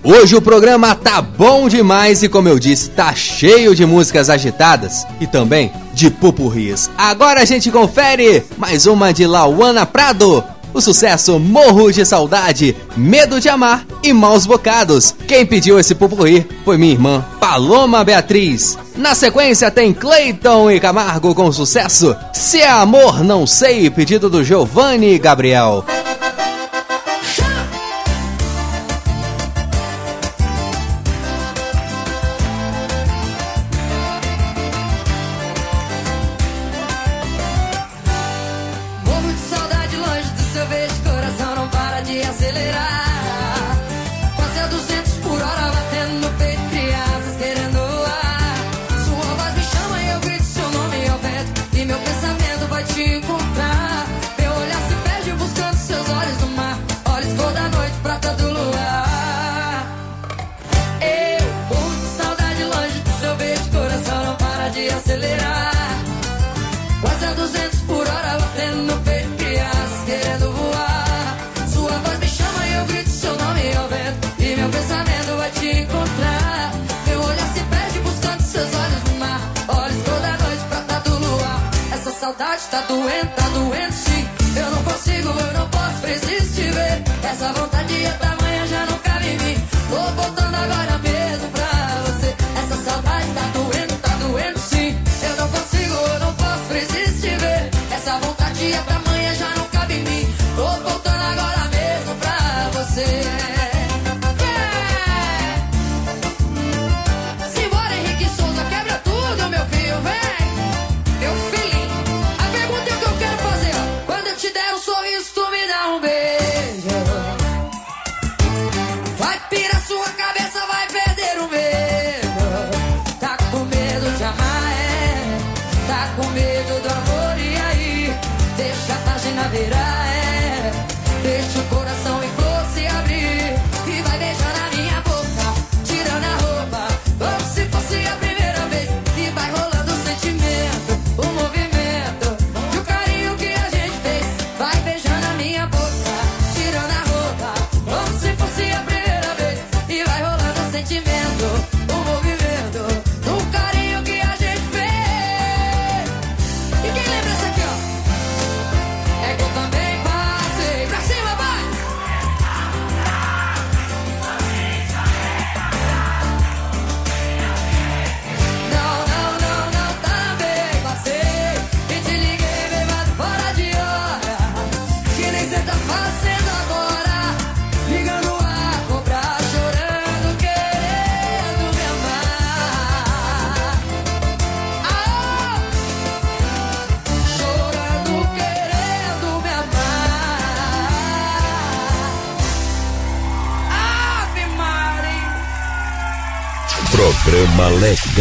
[0.04, 5.06] Hoje o programa tá bom demais e, como eu disse, tá cheio de músicas agitadas
[5.20, 6.90] e também de pupurris.
[6.98, 10.44] Agora a gente confere mais uma de Lauana Prado.
[10.74, 15.14] O sucesso Morro de Saudade, Medo de Amar e Maus Bocados.
[15.28, 18.80] Quem pediu esse pupurri foi minha irmã Paloma Beatriz.
[18.96, 25.20] Na sequência tem Cleiton e Camargo com sucesso Se Amor Não Sei, pedido do Giovanni
[25.20, 25.86] Gabriel.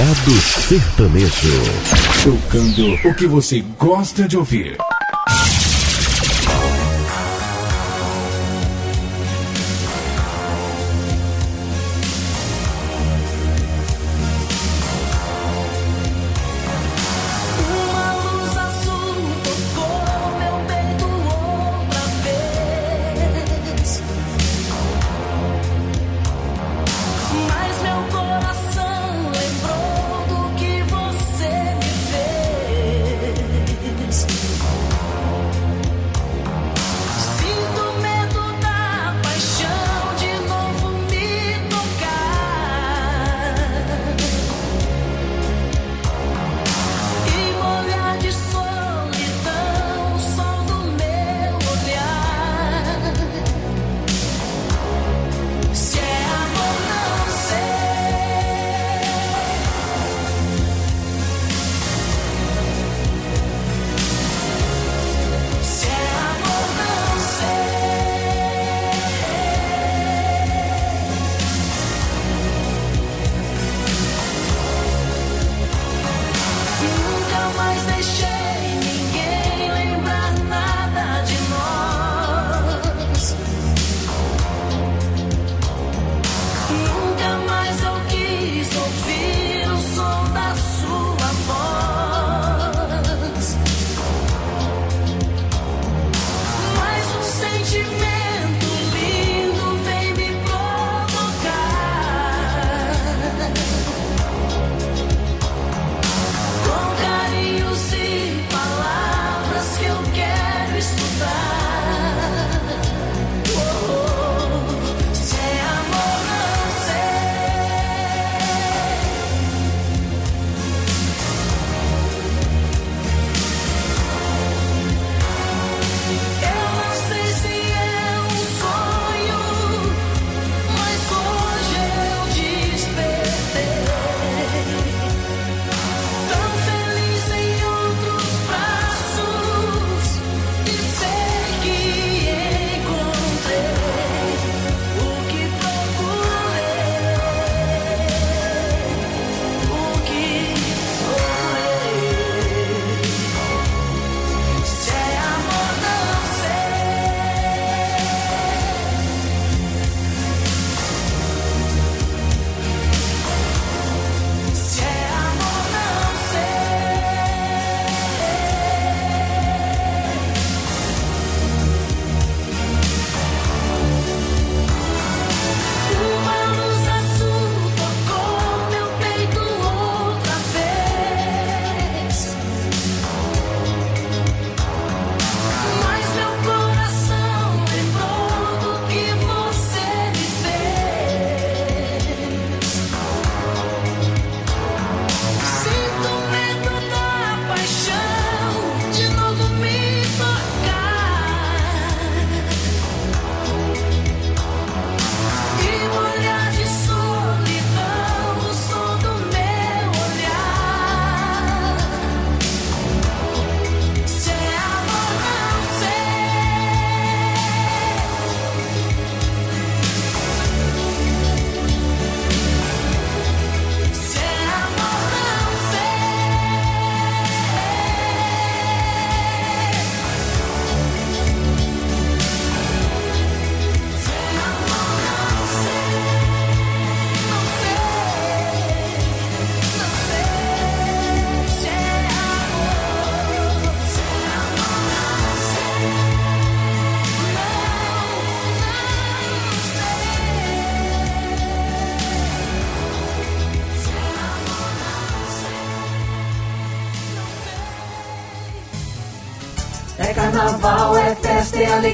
[0.00, 1.60] Legado Sertanejo.
[2.24, 4.78] Tocando o que você gosta de ouvir.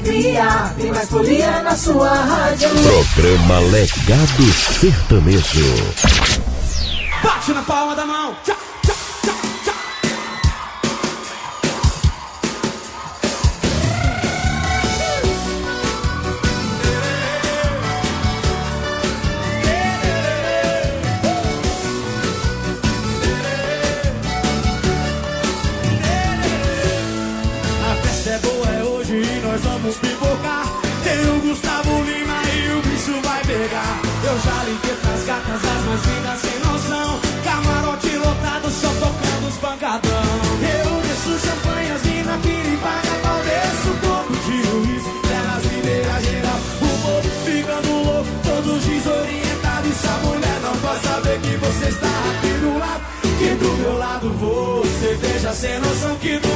[0.07, 0.73] Alegria.
[0.77, 2.69] Tem mais folia na sua rádio.
[2.69, 4.43] Programa Legado
[4.79, 5.93] Sertanejo.
[7.23, 8.35] Bate na palma da mão.
[55.67, 56.15] Sem noção.
[56.17, 56.46] Que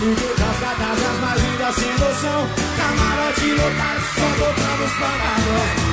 [0.00, 2.48] Liguei pras gatas, as mais lindas sem noção.
[2.78, 4.94] Camarote lotado, só tocando os.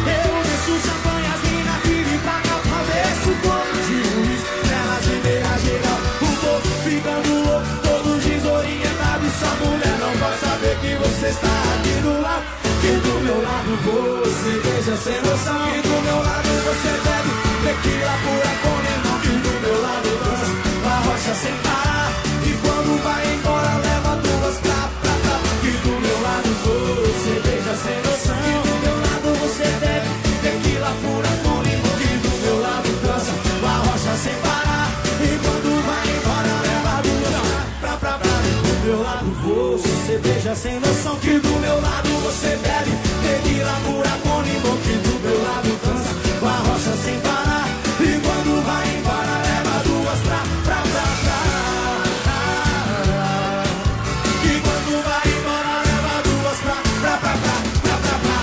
[0.08, 2.56] Eu desço champanhe, as minas pirem pra cá,
[2.88, 4.48] desço o copo de uísque.
[4.72, 9.34] Elas liberam geral, o povo ficando louco, todos desorientados.
[9.40, 12.46] Sua mulher não pode saber que você está aqui do lado.
[12.80, 15.68] Que do meu lado você deixa sem noção.
[15.68, 19.20] Que do meu lado você bebe tequila pura com limão.
[19.20, 20.48] Que do meu lado dança,
[20.88, 21.67] a rocha sem
[40.48, 41.16] beija sem noção.
[41.18, 42.92] Que do meu lado você bebe
[43.22, 44.78] tequila pura com limão.
[44.78, 47.68] Que do meu lado dança com a rocha sem parar.
[48.00, 51.40] E quando vai embora leva duas pra pra pra pra.
[54.44, 58.38] E quando vai embora leva duas pra pra pra pra pra pra pra.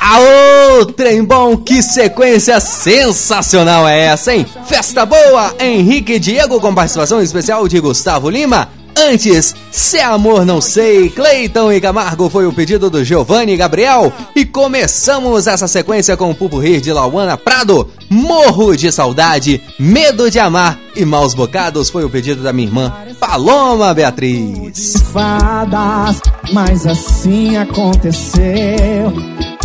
[0.00, 4.46] Aô, trem bom, que sequência sensacional é essa, hein?
[4.66, 8.81] Festa boa, Henrique e Diego com participação especial de Gustavo Lima.
[9.08, 14.12] Antes, Se Amor Não Sei, Cleiton e Camargo foi o pedido do Giovanni e Gabriel.
[14.34, 20.38] E começamos essa sequência com o Pupurri de Lauana Prado, Morro de Saudade, Medo de
[20.38, 24.94] Amar e Maus Bocados foi o pedido da minha irmã Paloma Beatriz.
[25.12, 26.20] fadas,
[26.52, 29.12] mas assim aconteceu.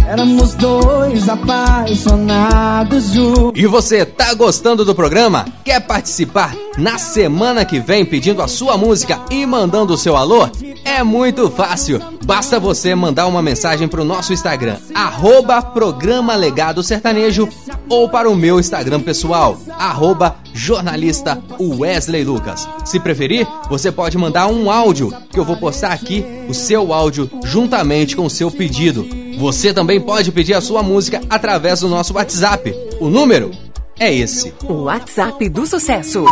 [0.07, 3.61] Éramos dois apaixonados juntos.
[3.61, 5.45] E você tá gostando do programa?
[5.65, 10.49] Quer participar na semana que vem pedindo a sua música e mandando o seu alô?
[10.85, 12.01] É muito fácil.
[12.25, 17.49] Basta você mandar uma mensagem pro nosso Instagram, arroba Programa Legado Sertanejo,
[17.89, 22.65] ou para o meu Instagram pessoal, arroba jornalista Wesley Lucas.
[22.85, 27.29] Se preferir, você pode mandar um áudio, que eu vou postar aqui o seu áudio
[27.43, 29.26] juntamente com o seu pedido.
[29.37, 32.73] Você também pode pedir a sua música através do nosso WhatsApp.
[32.99, 33.51] O número
[33.99, 34.53] é esse.
[34.63, 36.23] O WhatsApp do sucesso.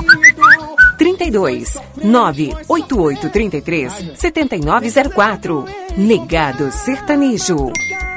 [0.98, 5.66] 32 98833 7904.
[5.98, 7.72] Legado Sertanejo.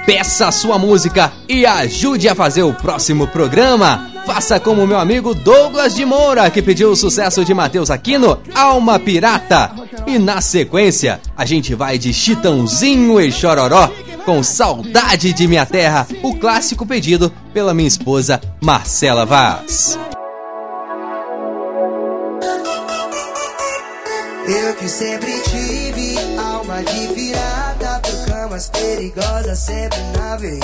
[0.06, 4.10] Peça a sua música e ajude a fazer o próximo programa.
[4.24, 8.98] Faça como meu amigo Douglas de Moura, que pediu o sucesso de Matheus Aquino, Alma
[8.98, 9.70] Pirata.
[10.06, 13.90] E na sequência, a gente vai de Chitãozinho e Chororó,
[14.28, 19.98] com Saudade de Minha Terra, o clássico pedido pela minha esposa Marcela Vaz.
[24.46, 30.60] Eu que sempre tive alma de pirata por camas perigosas sempre naveguei.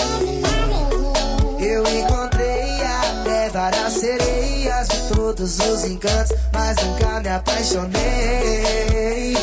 [1.58, 9.34] Eu encontrei até várias sereias de todos os encantos, mas nunca me apaixonei.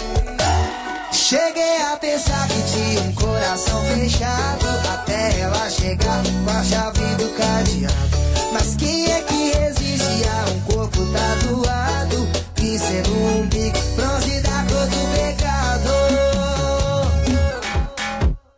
[1.31, 7.29] Cheguei a pensar que tinha um coração fechado até ela chegar com a chave do
[7.37, 8.17] cadeado.
[8.51, 12.27] Mas quem é que resiste a um corpo tatuado?
[12.53, 15.89] Que sendo um bico bronze da cor do pecado.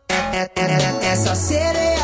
[0.09, 2.02] É, é, é, essa MC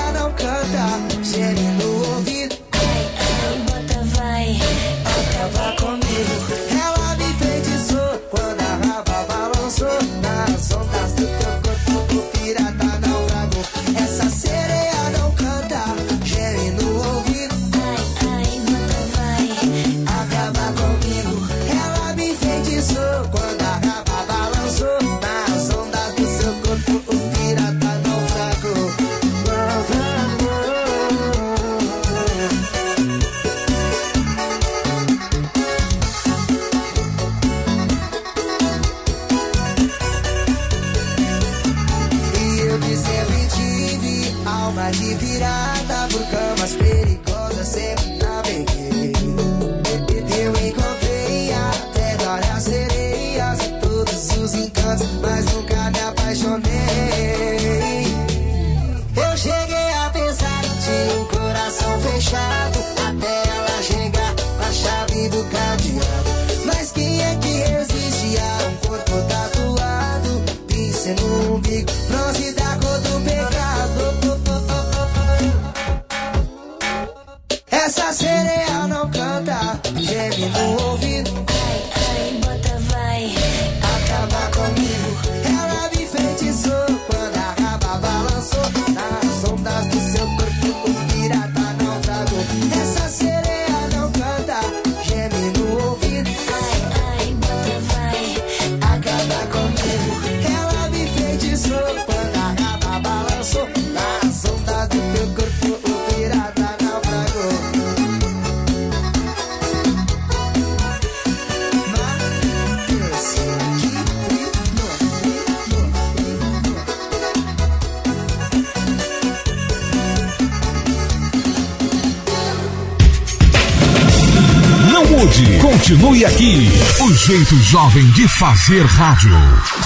[125.90, 126.70] Continue aqui.
[127.00, 129.36] O jeito jovem de fazer rádio.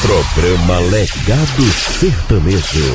[0.02, 1.64] Programa Legado
[1.98, 2.94] Sertanejo.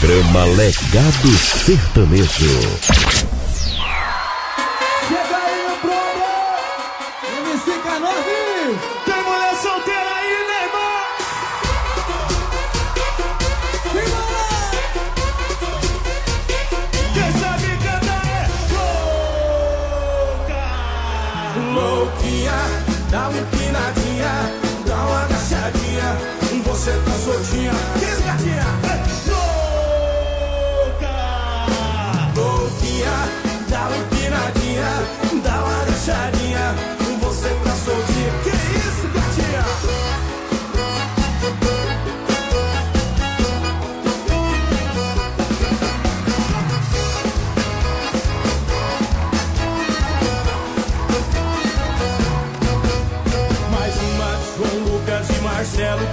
[0.00, 1.28] Programa Legado
[1.66, 3.07] Sertanejo.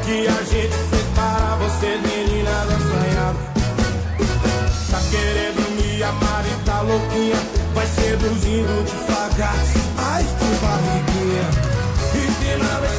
[0.05, 3.39] Que a gente separa você menina assanhado.
[4.91, 7.37] Tá querendo me amar e tá louquinha,
[7.73, 9.55] vai seduzindo devagar.
[9.97, 11.47] Ai que barriguinha.
[12.13, 12.94] Empina esse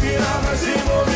[0.00, 1.09] Pirava se moveu.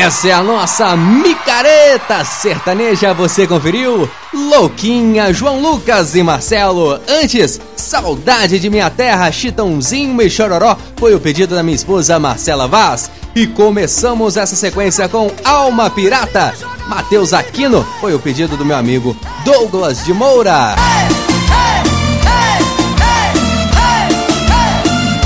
[0.00, 4.08] Essa é a nossa micareta sertaneja, você conferiu?
[4.32, 6.98] Louquinha, João Lucas e Marcelo.
[7.06, 12.66] Antes, Saudade de Minha Terra, Chitãozinho e Chororó foi o pedido da minha esposa Marcela
[12.66, 13.10] Vaz.
[13.36, 16.54] E começamos essa sequência com Alma Pirata.
[16.86, 19.14] Matheus Aquino foi o pedido do meu amigo
[19.44, 20.76] Douglas de Moura.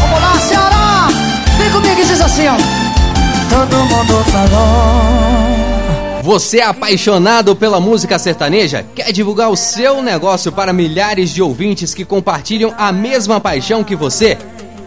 [0.00, 1.08] Vamos lá, Ceará!
[1.58, 2.73] Vem comigo e diz assim, ó.
[3.50, 5.24] Todo mundo falou.
[6.22, 8.84] Você é apaixonado pela música sertaneja?
[8.94, 13.94] Quer divulgar o seu negócio para milhares de ouvintes que compartilham a mesma paixão que
[13.94, 14.38] você?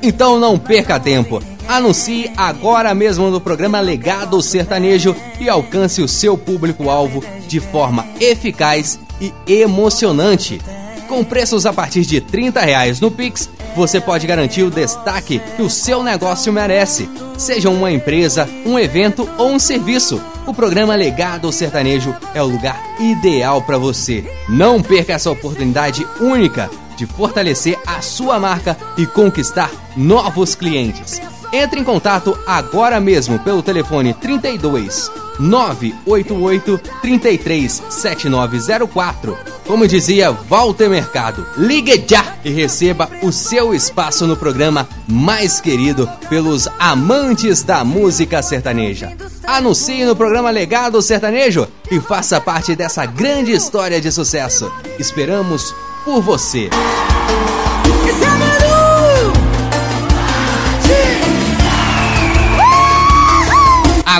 [0.02, 1.42] Então não perca tempo.
[1.68, 9.00] Anuncie agora mesmo no programa Legado Sertanejo e alcance o seu público-alvo de forma eficaz
[9.20, 10.60] e emocionante.
[11.08, 15.62] Com preços a partir de 30 reais no Pix, você pode garantir o destaque que
[15.62, 17.08] o seu negócio merece.
[17.38, 22.82] Seja uma empresa, um evento ou um serviço, o programa Legado Sertanejo é o lugar
[23.00, 24.26] ideal para você.
[24.50, 31.22] Não perca essa oportunidade única de fortalecer a sua marca e conquistar novos clientes.
[31.54, 39.57] Entre em contato agora mesmo pelo telefone 32 988 33 7904.
[39.68, 46.10] Como dizia Walter Mercado, ligue já e receba o seu espaço no programa mais querido
[46.30, 49.12] pelos amantes da música sertaneja.
[49.44, 54.72] Anuncie no programa Legado Sertanejo e faça parte dessa grande história de sucesso.
[54.98, 55.76] Esperamos
[56.06, 56.70] por você.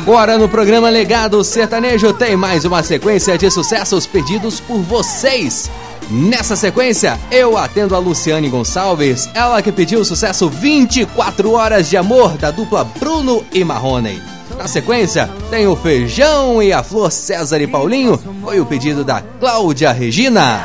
[0.08, 5.70] Agora no programa Legado Sertanejo tem mais uma sequência de sucessos pedidos por vocês.
[6.10, 11.98] Nessa sequência, eu atendo a Luciane Gonçalves, ela que pediu o sucesso 24 Horas de
[11.98, 14.22] Amor da dupla Bruno e Marrone.
[14.58, 19.22] Na sequência, tem o Feijão e a Flor César e Paulinho, foi o pedido da
[19.42, 20.64] Cláudia Regina.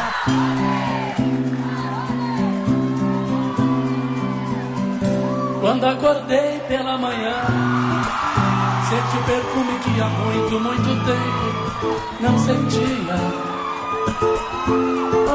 [5.60, 7.61] Quando acordei pela manhã,
[9.94, 11.62] que há muito, muito tempo
[12.20, 13.16] não sentia.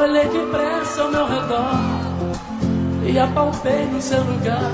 [0.00, 1.98] Olhei depressa ao meu redor
[3.04, 4.72] e apalpei no seu lugar,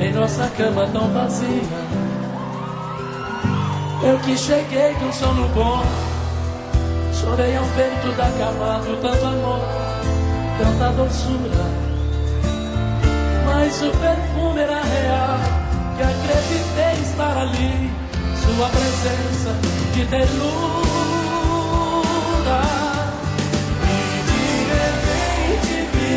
[0.00, 2.08] em nossa cama tão vazia.
[4.02, 5.82] Eu que cheguei com sono bom,
[7.12, 9.60] chorei ao ver tudo acabado, tanto amor,
[10.58, 11.88] tanta doçura.
[13.46, 15.38] Mas o perfume era real,
[15.96, 17.90] que acreditei estar ali,
[18.56, 19.50] sua presença
[19.94, 20.60] de ternura.
[23.84, 23.96] E
[24.28, 24.44] de
[24.74, 26.16] repente vi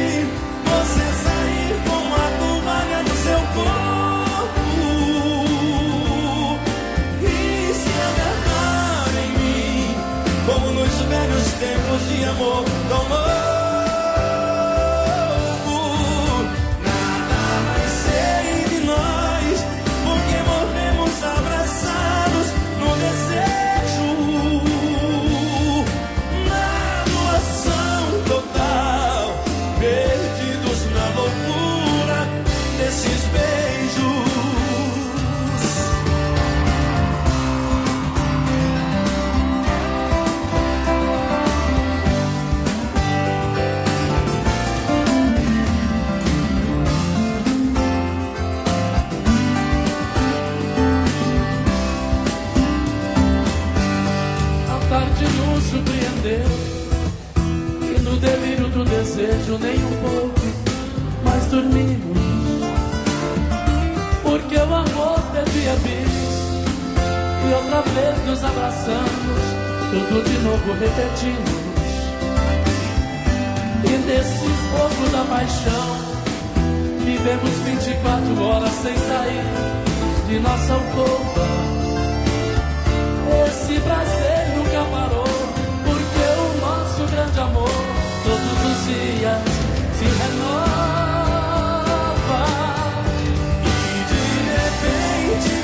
[0.66, 4.64] você sair com a toalha no seu corpo
[7.22, 7.26] e
[7.74, 9.96] se agarrar em mim,
[10.46, 13.41] como nos velhos tempos de amor tão.
[59.32, 60.42] Desejo nem um pouco
[61.24, 62.18] mais dormimos
[64.24, 66.12] Porque o amor perdia bis
[67.50, 69.42] E outra vez nos abraçamos
[69.90, 71.62] Tudo de novo repetimos.
[73.84, 76.12] E nesse fogo da paixão
[77.06, 79.72] Vivemos 24 horas sem sair
[80.28, 81.48] de nossa alcova.
[83.48, 85.26] Esse prazer nunca parou,
[85.84, 88.01] porque o nosso grande amor
[88.92, 89.42] dias
[89.98, 90.44] se renova.
[93.64, 93.76] E
[94.12, 94.26] de
[94.60, 95.56] repente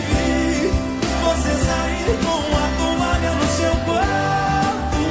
[1.23, 5.03] você sair com a toalha no seu corpo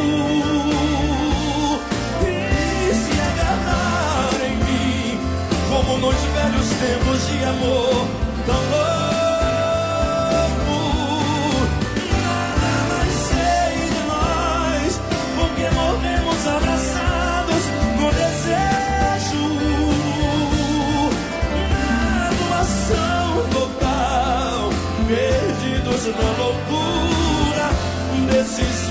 [2.23, 2.29] e
[2.95, 5.21] se agarrar em mim,
[5.69, 8.26] como nos velhos tempos de amor
[26.07, 27.71] perdidos na loucura
[28.31, 28.87] desses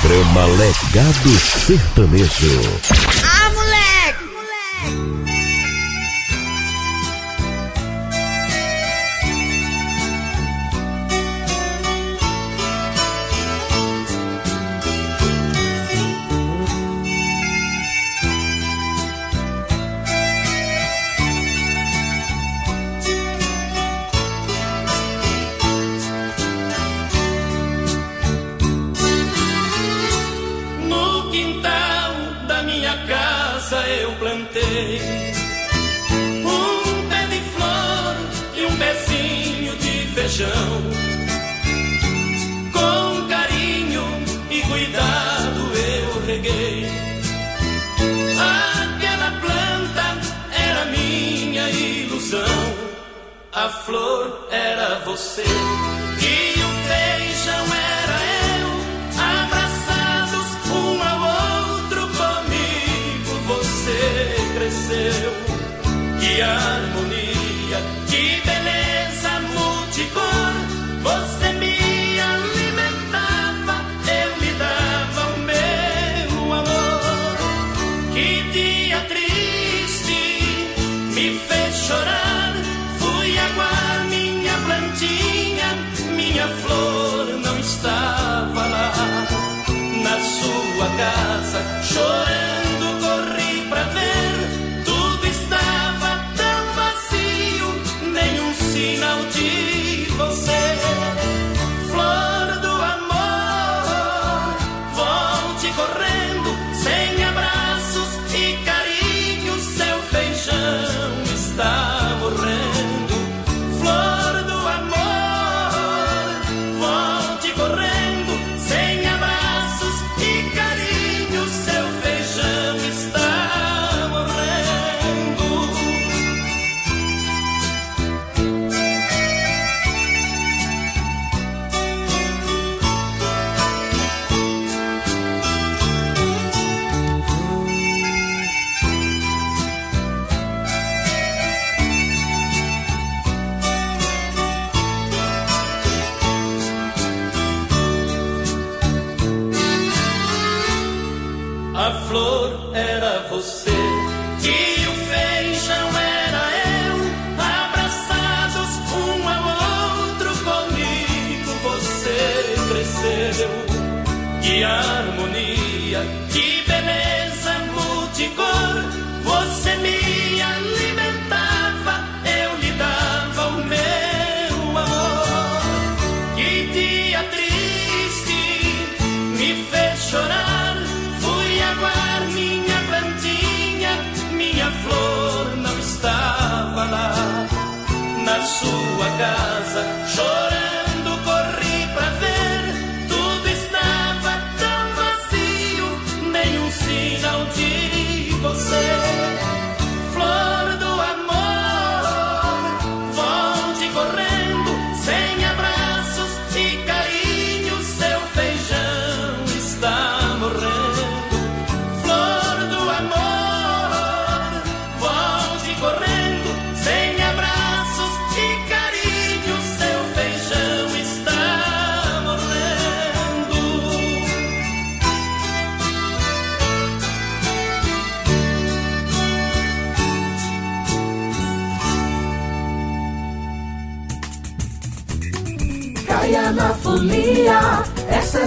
[0.00, 2.80] Programa Legado Sertanejo.
[3.24, 3.47] Ah,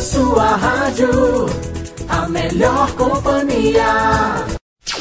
[0.01, 1.45] sua rádio,
[2.09, 4.43] a melhor companhia.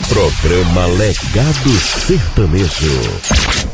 [0.08, 1.70] Programa Legado
[2.06, 3.69] Sertanejo.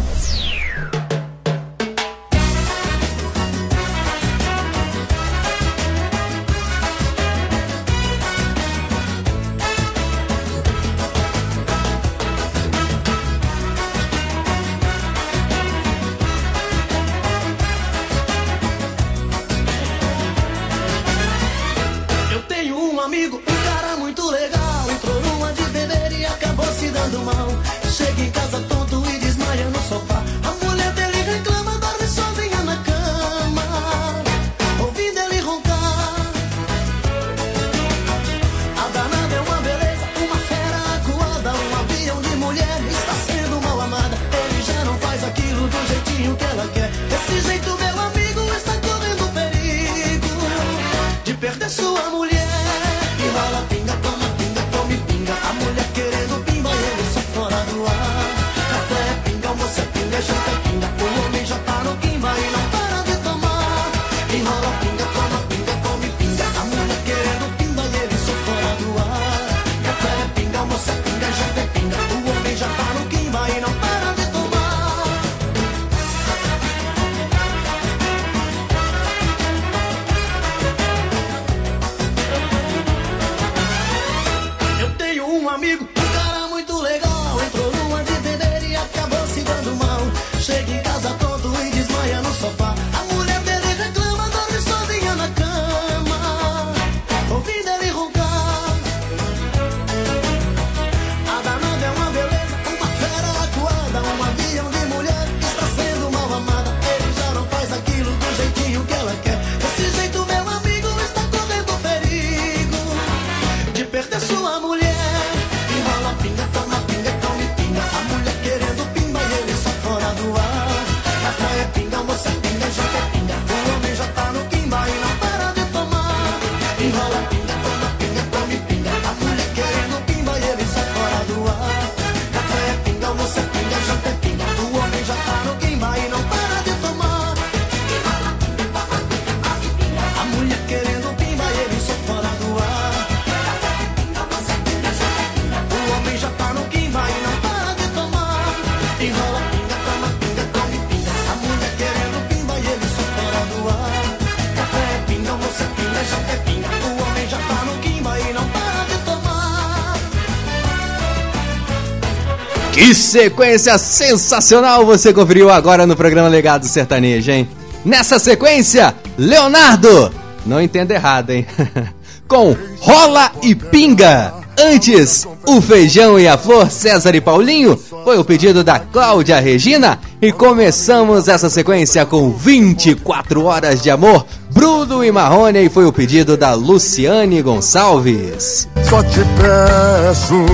[163.06, 167.48] sequência sensacional você conferiu agora no programa Legado Sertanejo, hein?
[167.84, 170.12] Nessa sequência, Leonardo,
[170.44, 171.46] não entenda errado, hein?
[172.26, 174.34] Com Rola e Pinga.
[174.58, 180.00] Antes, o feijão e a flor César e Paulinho foi o pedido da Cláudia Regina
[180.20, 184.26] e começamos essa sequência com 24 horas de amor
[184.56, 188.66] Bruno e Marrone foi o pedido da Luciane Gonçalves.
[188.88, 190.46] Só te peço,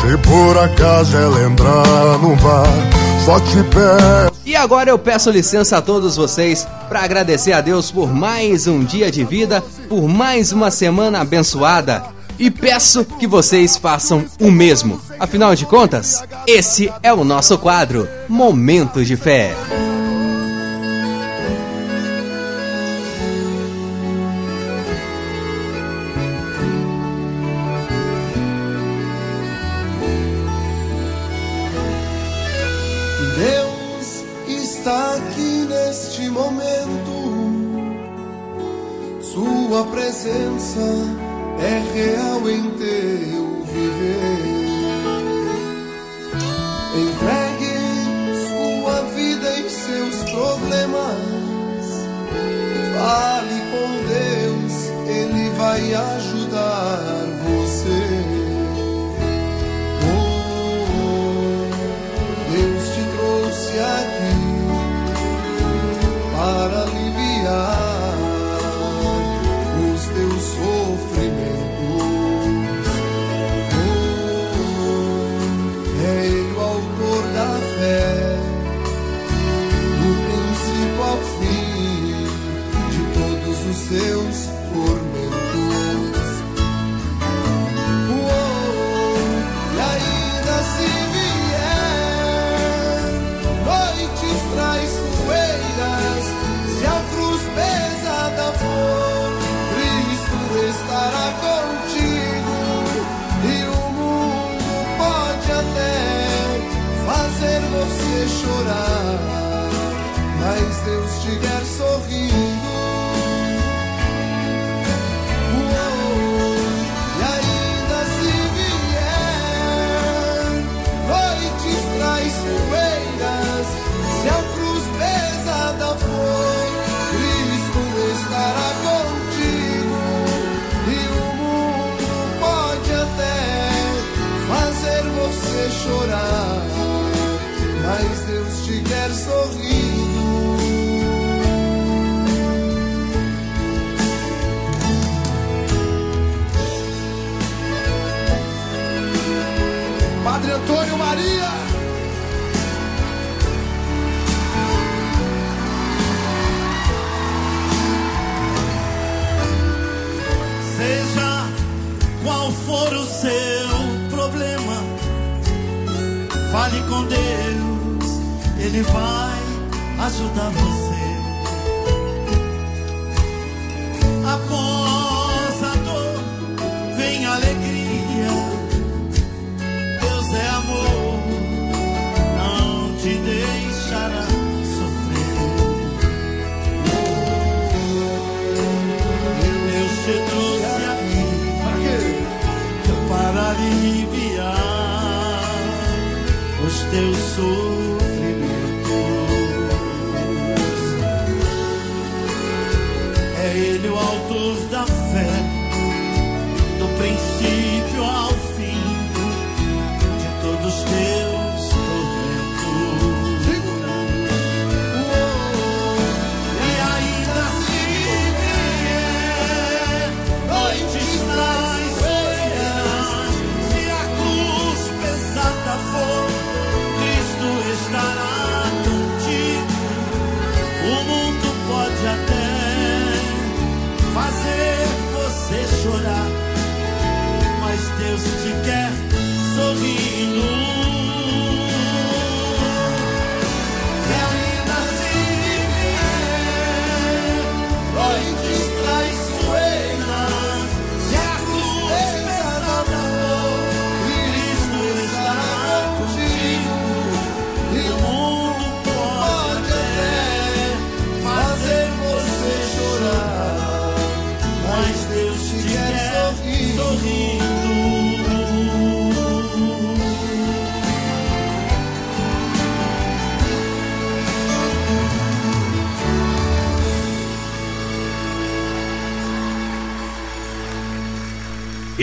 [0.00, 2.66] se por acaso ela entrar no bar,
[3.26, 4.32] só te peço.
[4.46, 8.82] E agora eu peço licença a todos vocês para agradecer a Deus por mais um
[8.82, 12.02] dia de vida, por mais uma semana abençoada
[12.38, 14.98] e peço que vocês façam o mesmo.
[15.20, 19.54] Afinal de contas, esse é o nosso quadro Momento de Fé.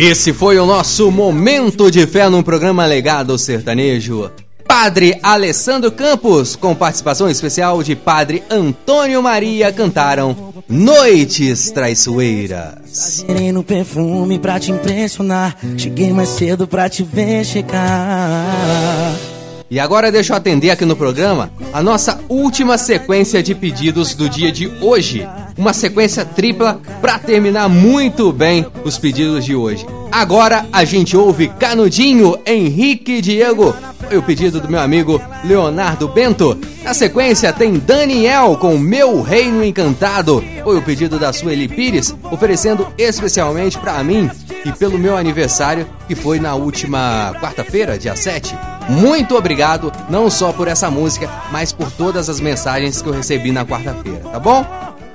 [0.02, 4.32] Esse foi o nosso momento de fé no programa Legado Sertanejo.
[4.66, 13.26] Padre Alessandro Campos, com participação especial de Padre Antônio Maria, cantaram Noites Traiçoeiras.
[13.28, 15.58] Cheirei no perfume pra te impressionar.
[15.76, 19.18] Cheguei mais cedo pra te ver chegar.
[19.70, 24.30] E agora deixa eu atender aqui no programa a nossa última sequência de pedidos do
[24.30, 25.28] dia de hoje.
[25.60, 29.86] Uma sequência tripla para terminar muito bem os pedidos de hoje.
[30.10, 33.76] Agora a gente ouve Canudinho, Henrique Diego.
[34.07, 36.57] Foi o pedido do meu amigo Leonardo Bento.
[36.81, 40.41] Na sequência tem Daniel com Meu Reino Encantado.
[40.64, 44.31] Foi o pedido da Sueli Pires, oferecendo especialmente para mim
[44.64, 48.57] e pelo meu aniversário, que foi na última quarta-feira, dia 7.
[48.88, 53.52] Muito obrigado, não só por essa música, mas por todas as mensagens que eu recebi
[53.52, 54.65] na quarta-feira, tá bom?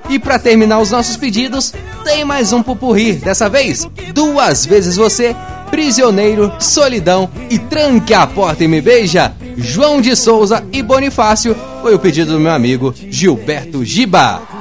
[0.09, 1.73] E para terminar os nossos pedidos,
[2.03, 5.35] tem mais um pupurri, dessa vez, duas vezes você,
[5.69, 11.95] Prisioneiro, Solidão e Tranque a Porta e Me Beija, João de Souza e Bonifácio, foi
[11.95, 14.54] o pedido do meu amigo Gilberto Giba.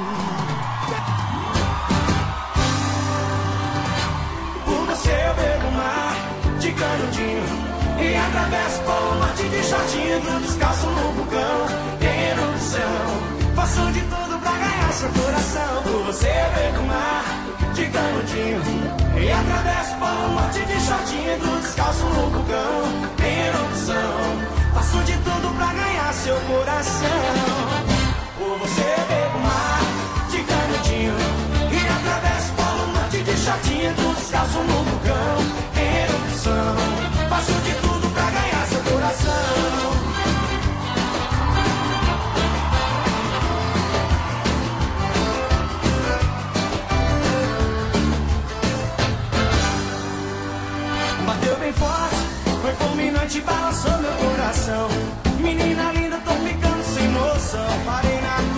[53.34, 54.88] Fulminante, balançou meu coração
[55.40, 57.66] Menina linda, tô ficando sem noção.
[57.84, 58.53] Parei na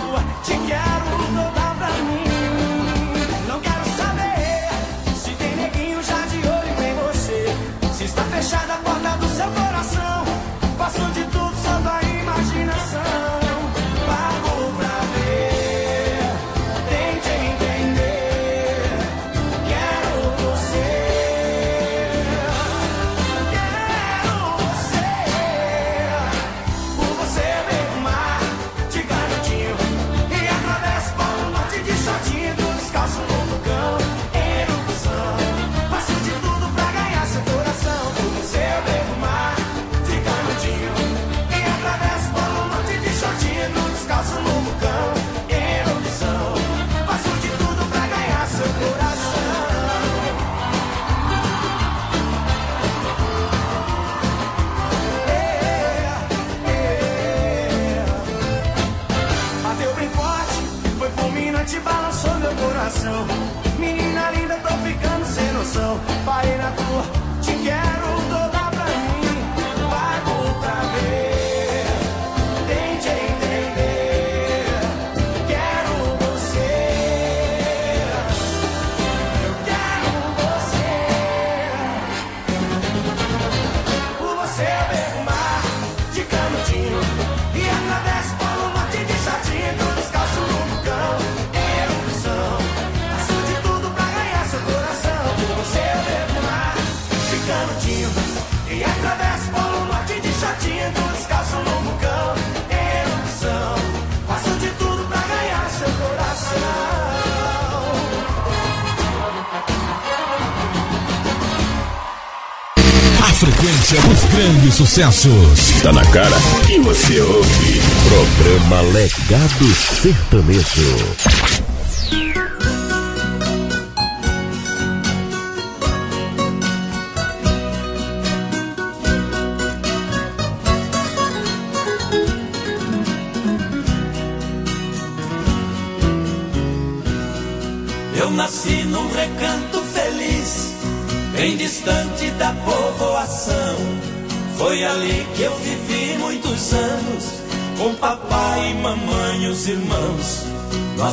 [113.87, 115.81] frequência dos grandes sucessos.
[115.81, 116.35] Tá na cara
[116.69, 117.81] e você ouve.
[118.09, 119.65] Programa Legado
[120.01, 121.56] Sertanejo.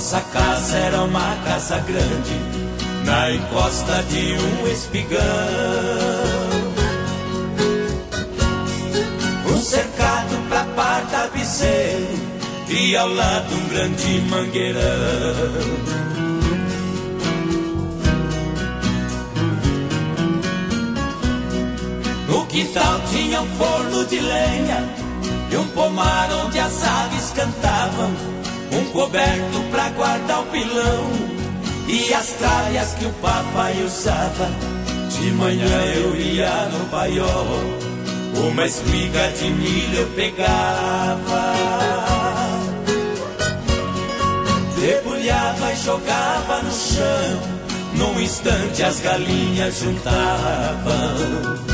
[0.05, 2.39] Nossa casa era uma casa grande,
[3.07, 5.23] na encosta de um espigão.
[9.51, 12.19] Um cercado pra par tapeceiro,
[12.69, 14.83] e ao lado um grande mangueirão.
[22.29, 24.85] No quintal tinha um forno de lenha
[25.51, 28.13] e um pomar onde as aves cantavam,
[28.77, 31.11] um coberto pra guardar o pilão
[31.89, 34.51] e as tralhas que o papai usava.
[35.11, 37.47] De manhã eu ia no paiol,
[38.49, 41.55] uma espiga de milho eu pegava,
[44.81, 47.55] debulhava e jogava no chão.
[47.97, 51.74] Num instante as galinhas juntavam.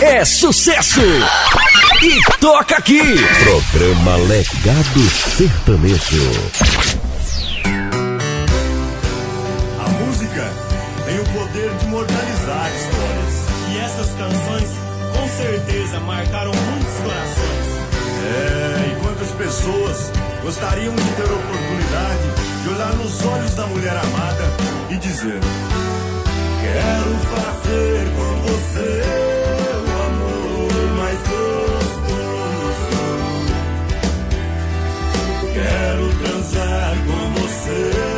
[0.00, 1.00] É sucesso!
[2.02, 3.00] E toca aqui!
[3.44, 5.00] Programa Legado
[5.36, 6.30] Sertanejo.
[9.78, 10.52] A música
[11.06, 13.34] tem o poder de imortalizar histórias.
[13.72, 14.70] E essas canções,
[15.12, 17.74] com certeza, marcaram muitos corações.
[18.26, 20.10] É, e quantas pessoas
[20.42, 24.44] gostariam de ter a oportunidade de olhar nos olhos da mulher amada
[24.90, 25.40] e dizer:
[26.60, 29.33] Quero fazer com você
[36.24, 38.13] Transar com você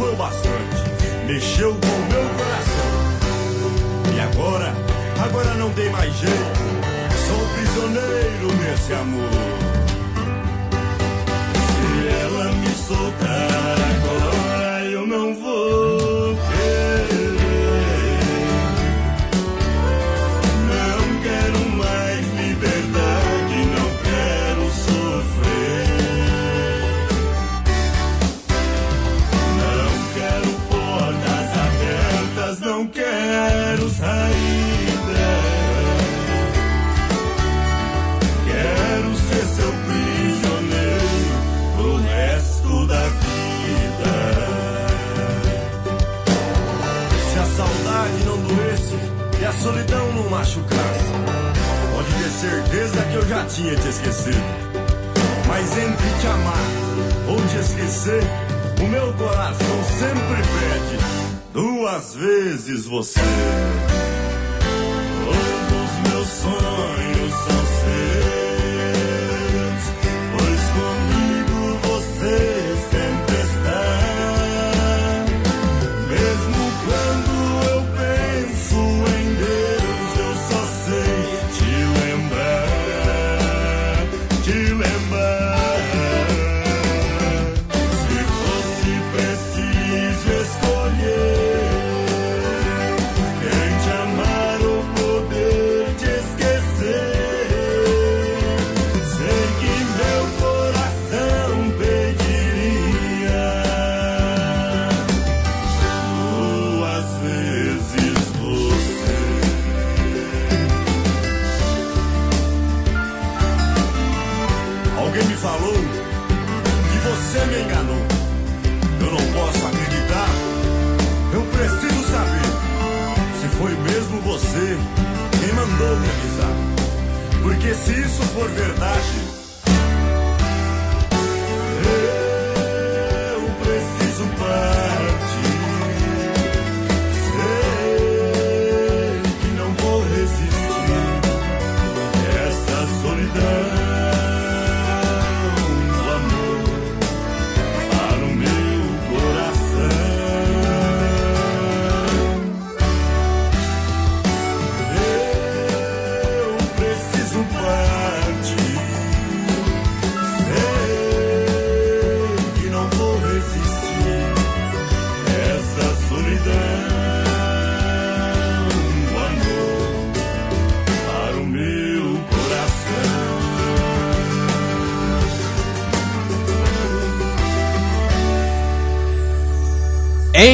[0.00, 0.80] foi bastante.
[1.26, 2.90] Mexeu com o meu coração.
[4.16, 4.74] E agora,
[5.22, 6.60] agora não tem mais jeito.
[7.26, 9.30] Sou prisioneiro nesse amor.
[11.66, 16.19] Se ela me soltar agora, eu não vou
[49.60, 51.04] solidão não machucasse,
[51.92, 54.70] pode ter certeza que eu já tinha te esquecido.
[55.46, 58.22] Mas entre te amar ou te esquecer,
[58.82, 60.98] o meu coração sempre pede
[61.52, 63.20] duas vezes você.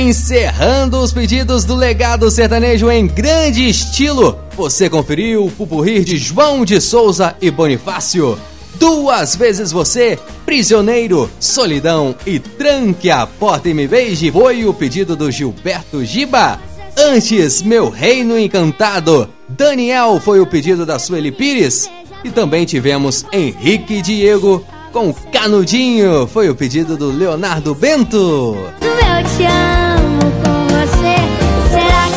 [0.07, 6.65] Encerrando os pedidos do legado sertanejo em grande estilo, você conferiu o pupurri de João
[6.65, 8.39] de Souza e Bonifácio.
[8.79, 15.17] Duas vezes você, prisioneiro, solidão e tranque a porta e me beije foi o pedido
[15.17, 16.61] do Gilberto Giba.
[16.97, 19.29] Antes, Meu Reino Encantado.
[19.49, 21.91] Daniel foi o pedido da Sueli Pires.
[22.23, 26.29] E também tivemos Henrique Diego com Canudinho.
[26.29, 28.57] Foi o pedido do Leonardo Bento.
[28.81, 29.66] Eu te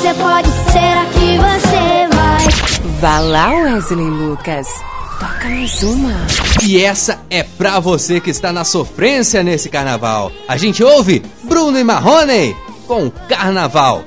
[0.10, 0.50] você pode?
[0.72, 2.90] Será que você vai?
[3.00, 4.68] Vá lá, Wesley Lucas.
[5.20, 6.14] Toca mais uma.
[6.64, 10.32] E essa é pra você que está na sofrência nesse carnaval.
[10.48, 12.56] A gente ouve Bruno e Marrone
[12.88, 14.04] com Carnaval.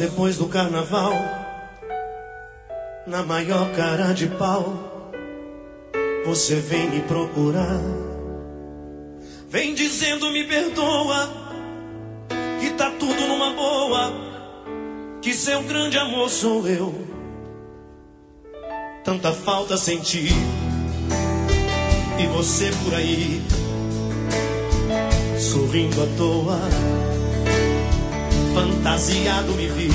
[0.00, 1.12] Depois do carnaval,
[3.06, 5.12] na maior cara de pau,
[6.24, 7.82] você vem me procurar.
[9.50, 11.30] Vem dizendo me perdoa,
[12.62, 14.12] que tá tudo numa boa,
[15.20, 16.94] que seu grande amor sou eu.
[19.04, 20.28] Tanta falta senti,
[22.18, 23.42] e você por aí,
[25.38, 27.09] sorrindo à toa
[28.54, 29.90] fantasiado me vi,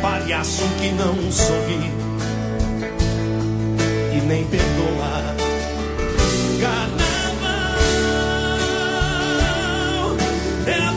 [0.00, 1.92] palhaço que não sorri
[4.16, 5.36] e nem perdoa.
[6.60, 6.98] Carnaval
[10.66, 10.92] é a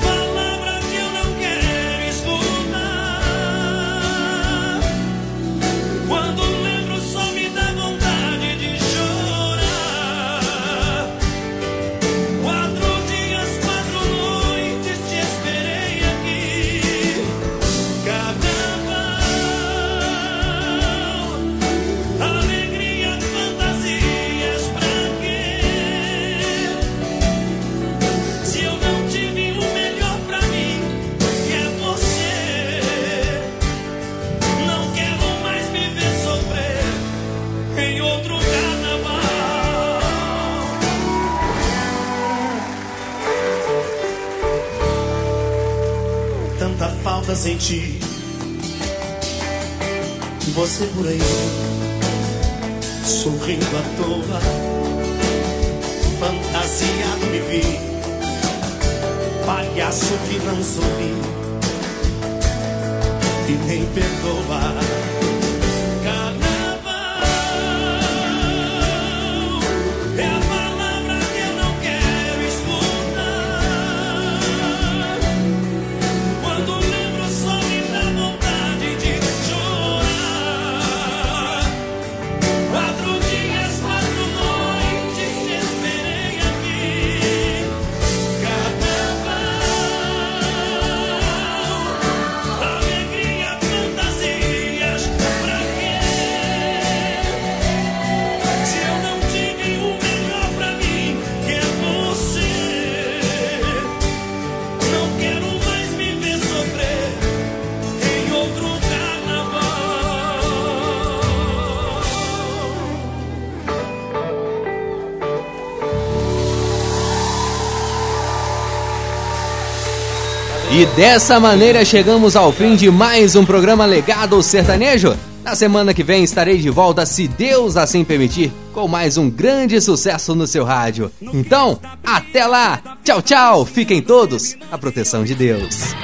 [121.02, 125.18] dessa maneira chegamos ao fim de mais um programa Legado Sertanejo.
[125.44, 129.82] Na semana que vem estarei de volta, se Deus assim permitir, com mais um grande
[129.82, 131.12] sucesso no seu rádio.
[131.20, 132.80] Então, até lá!
[133.04, 133.66] Tchau, tchau!
[133.66, 135.96] Fiquem todos a proteção de Deus.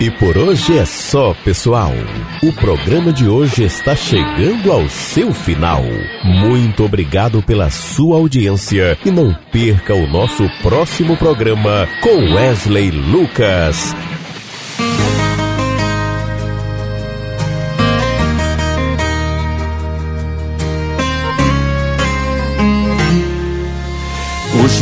[0.00, 1.92] E por hoje é só, pessoal.
[2.44, 5.82] O programa de hoje está chegando ao seu final.
[6.24, 13.94] Muito obrigado pela sua audiência e não perca o nosso próximo programa com Wesley Lucas.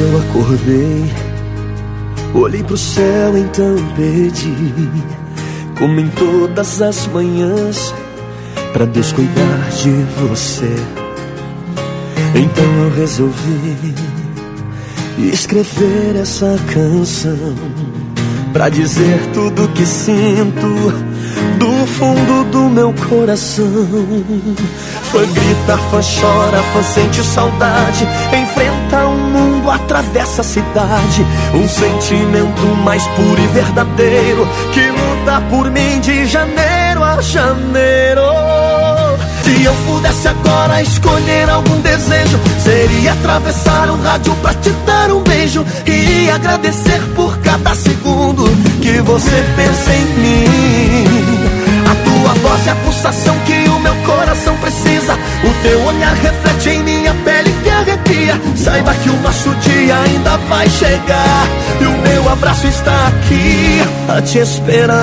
[0.01, 1.05] Eu acordei,
[2.33, 4.55] olhei pro céu, então pedi,
[5.79, 7.95] como em todas as manhãs,
[8.73, 10.75] pra Deus cuidar de você.
[12.35, 13.95] Então eu resolvi
[15.19, 17.55] escrever essa canção
[18.55, 20.67] pra dizer tudo que sinto
[21.59, 23.87] do fundo do meu coração.
[25.13, 29.30] Fã grita, fã chora, fã sente saudade, enfrenta o
[29.71, 31.27] atravessa a cidade.
[31.55, 38.23] Um sentimento mais puro e verdadeiro que luta por mim de janeiro a janeiro.
[39.43, 45.23] Se eu pudesse agora escolher algum desejo, seria atravessar o rádio pra te dar um
[45.23, 48.45] beijo e agradecer por cada segundo
[48.81, 51.41] que você pensa em mim.
[51.91, 55.15] A tua voz é a pulsação que o meu coração precisa.
[55.15, 57.00] O teu olhar reflete em que
[58.57, 61.47] Saiba que o nosso dia ainda vai chegar.
[61.81, 64.97] E o meu abraço está aqui a te esperar.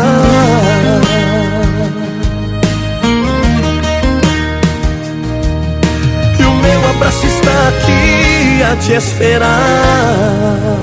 [6.39, 10.76] E o meu abraço está aqui a te esperar.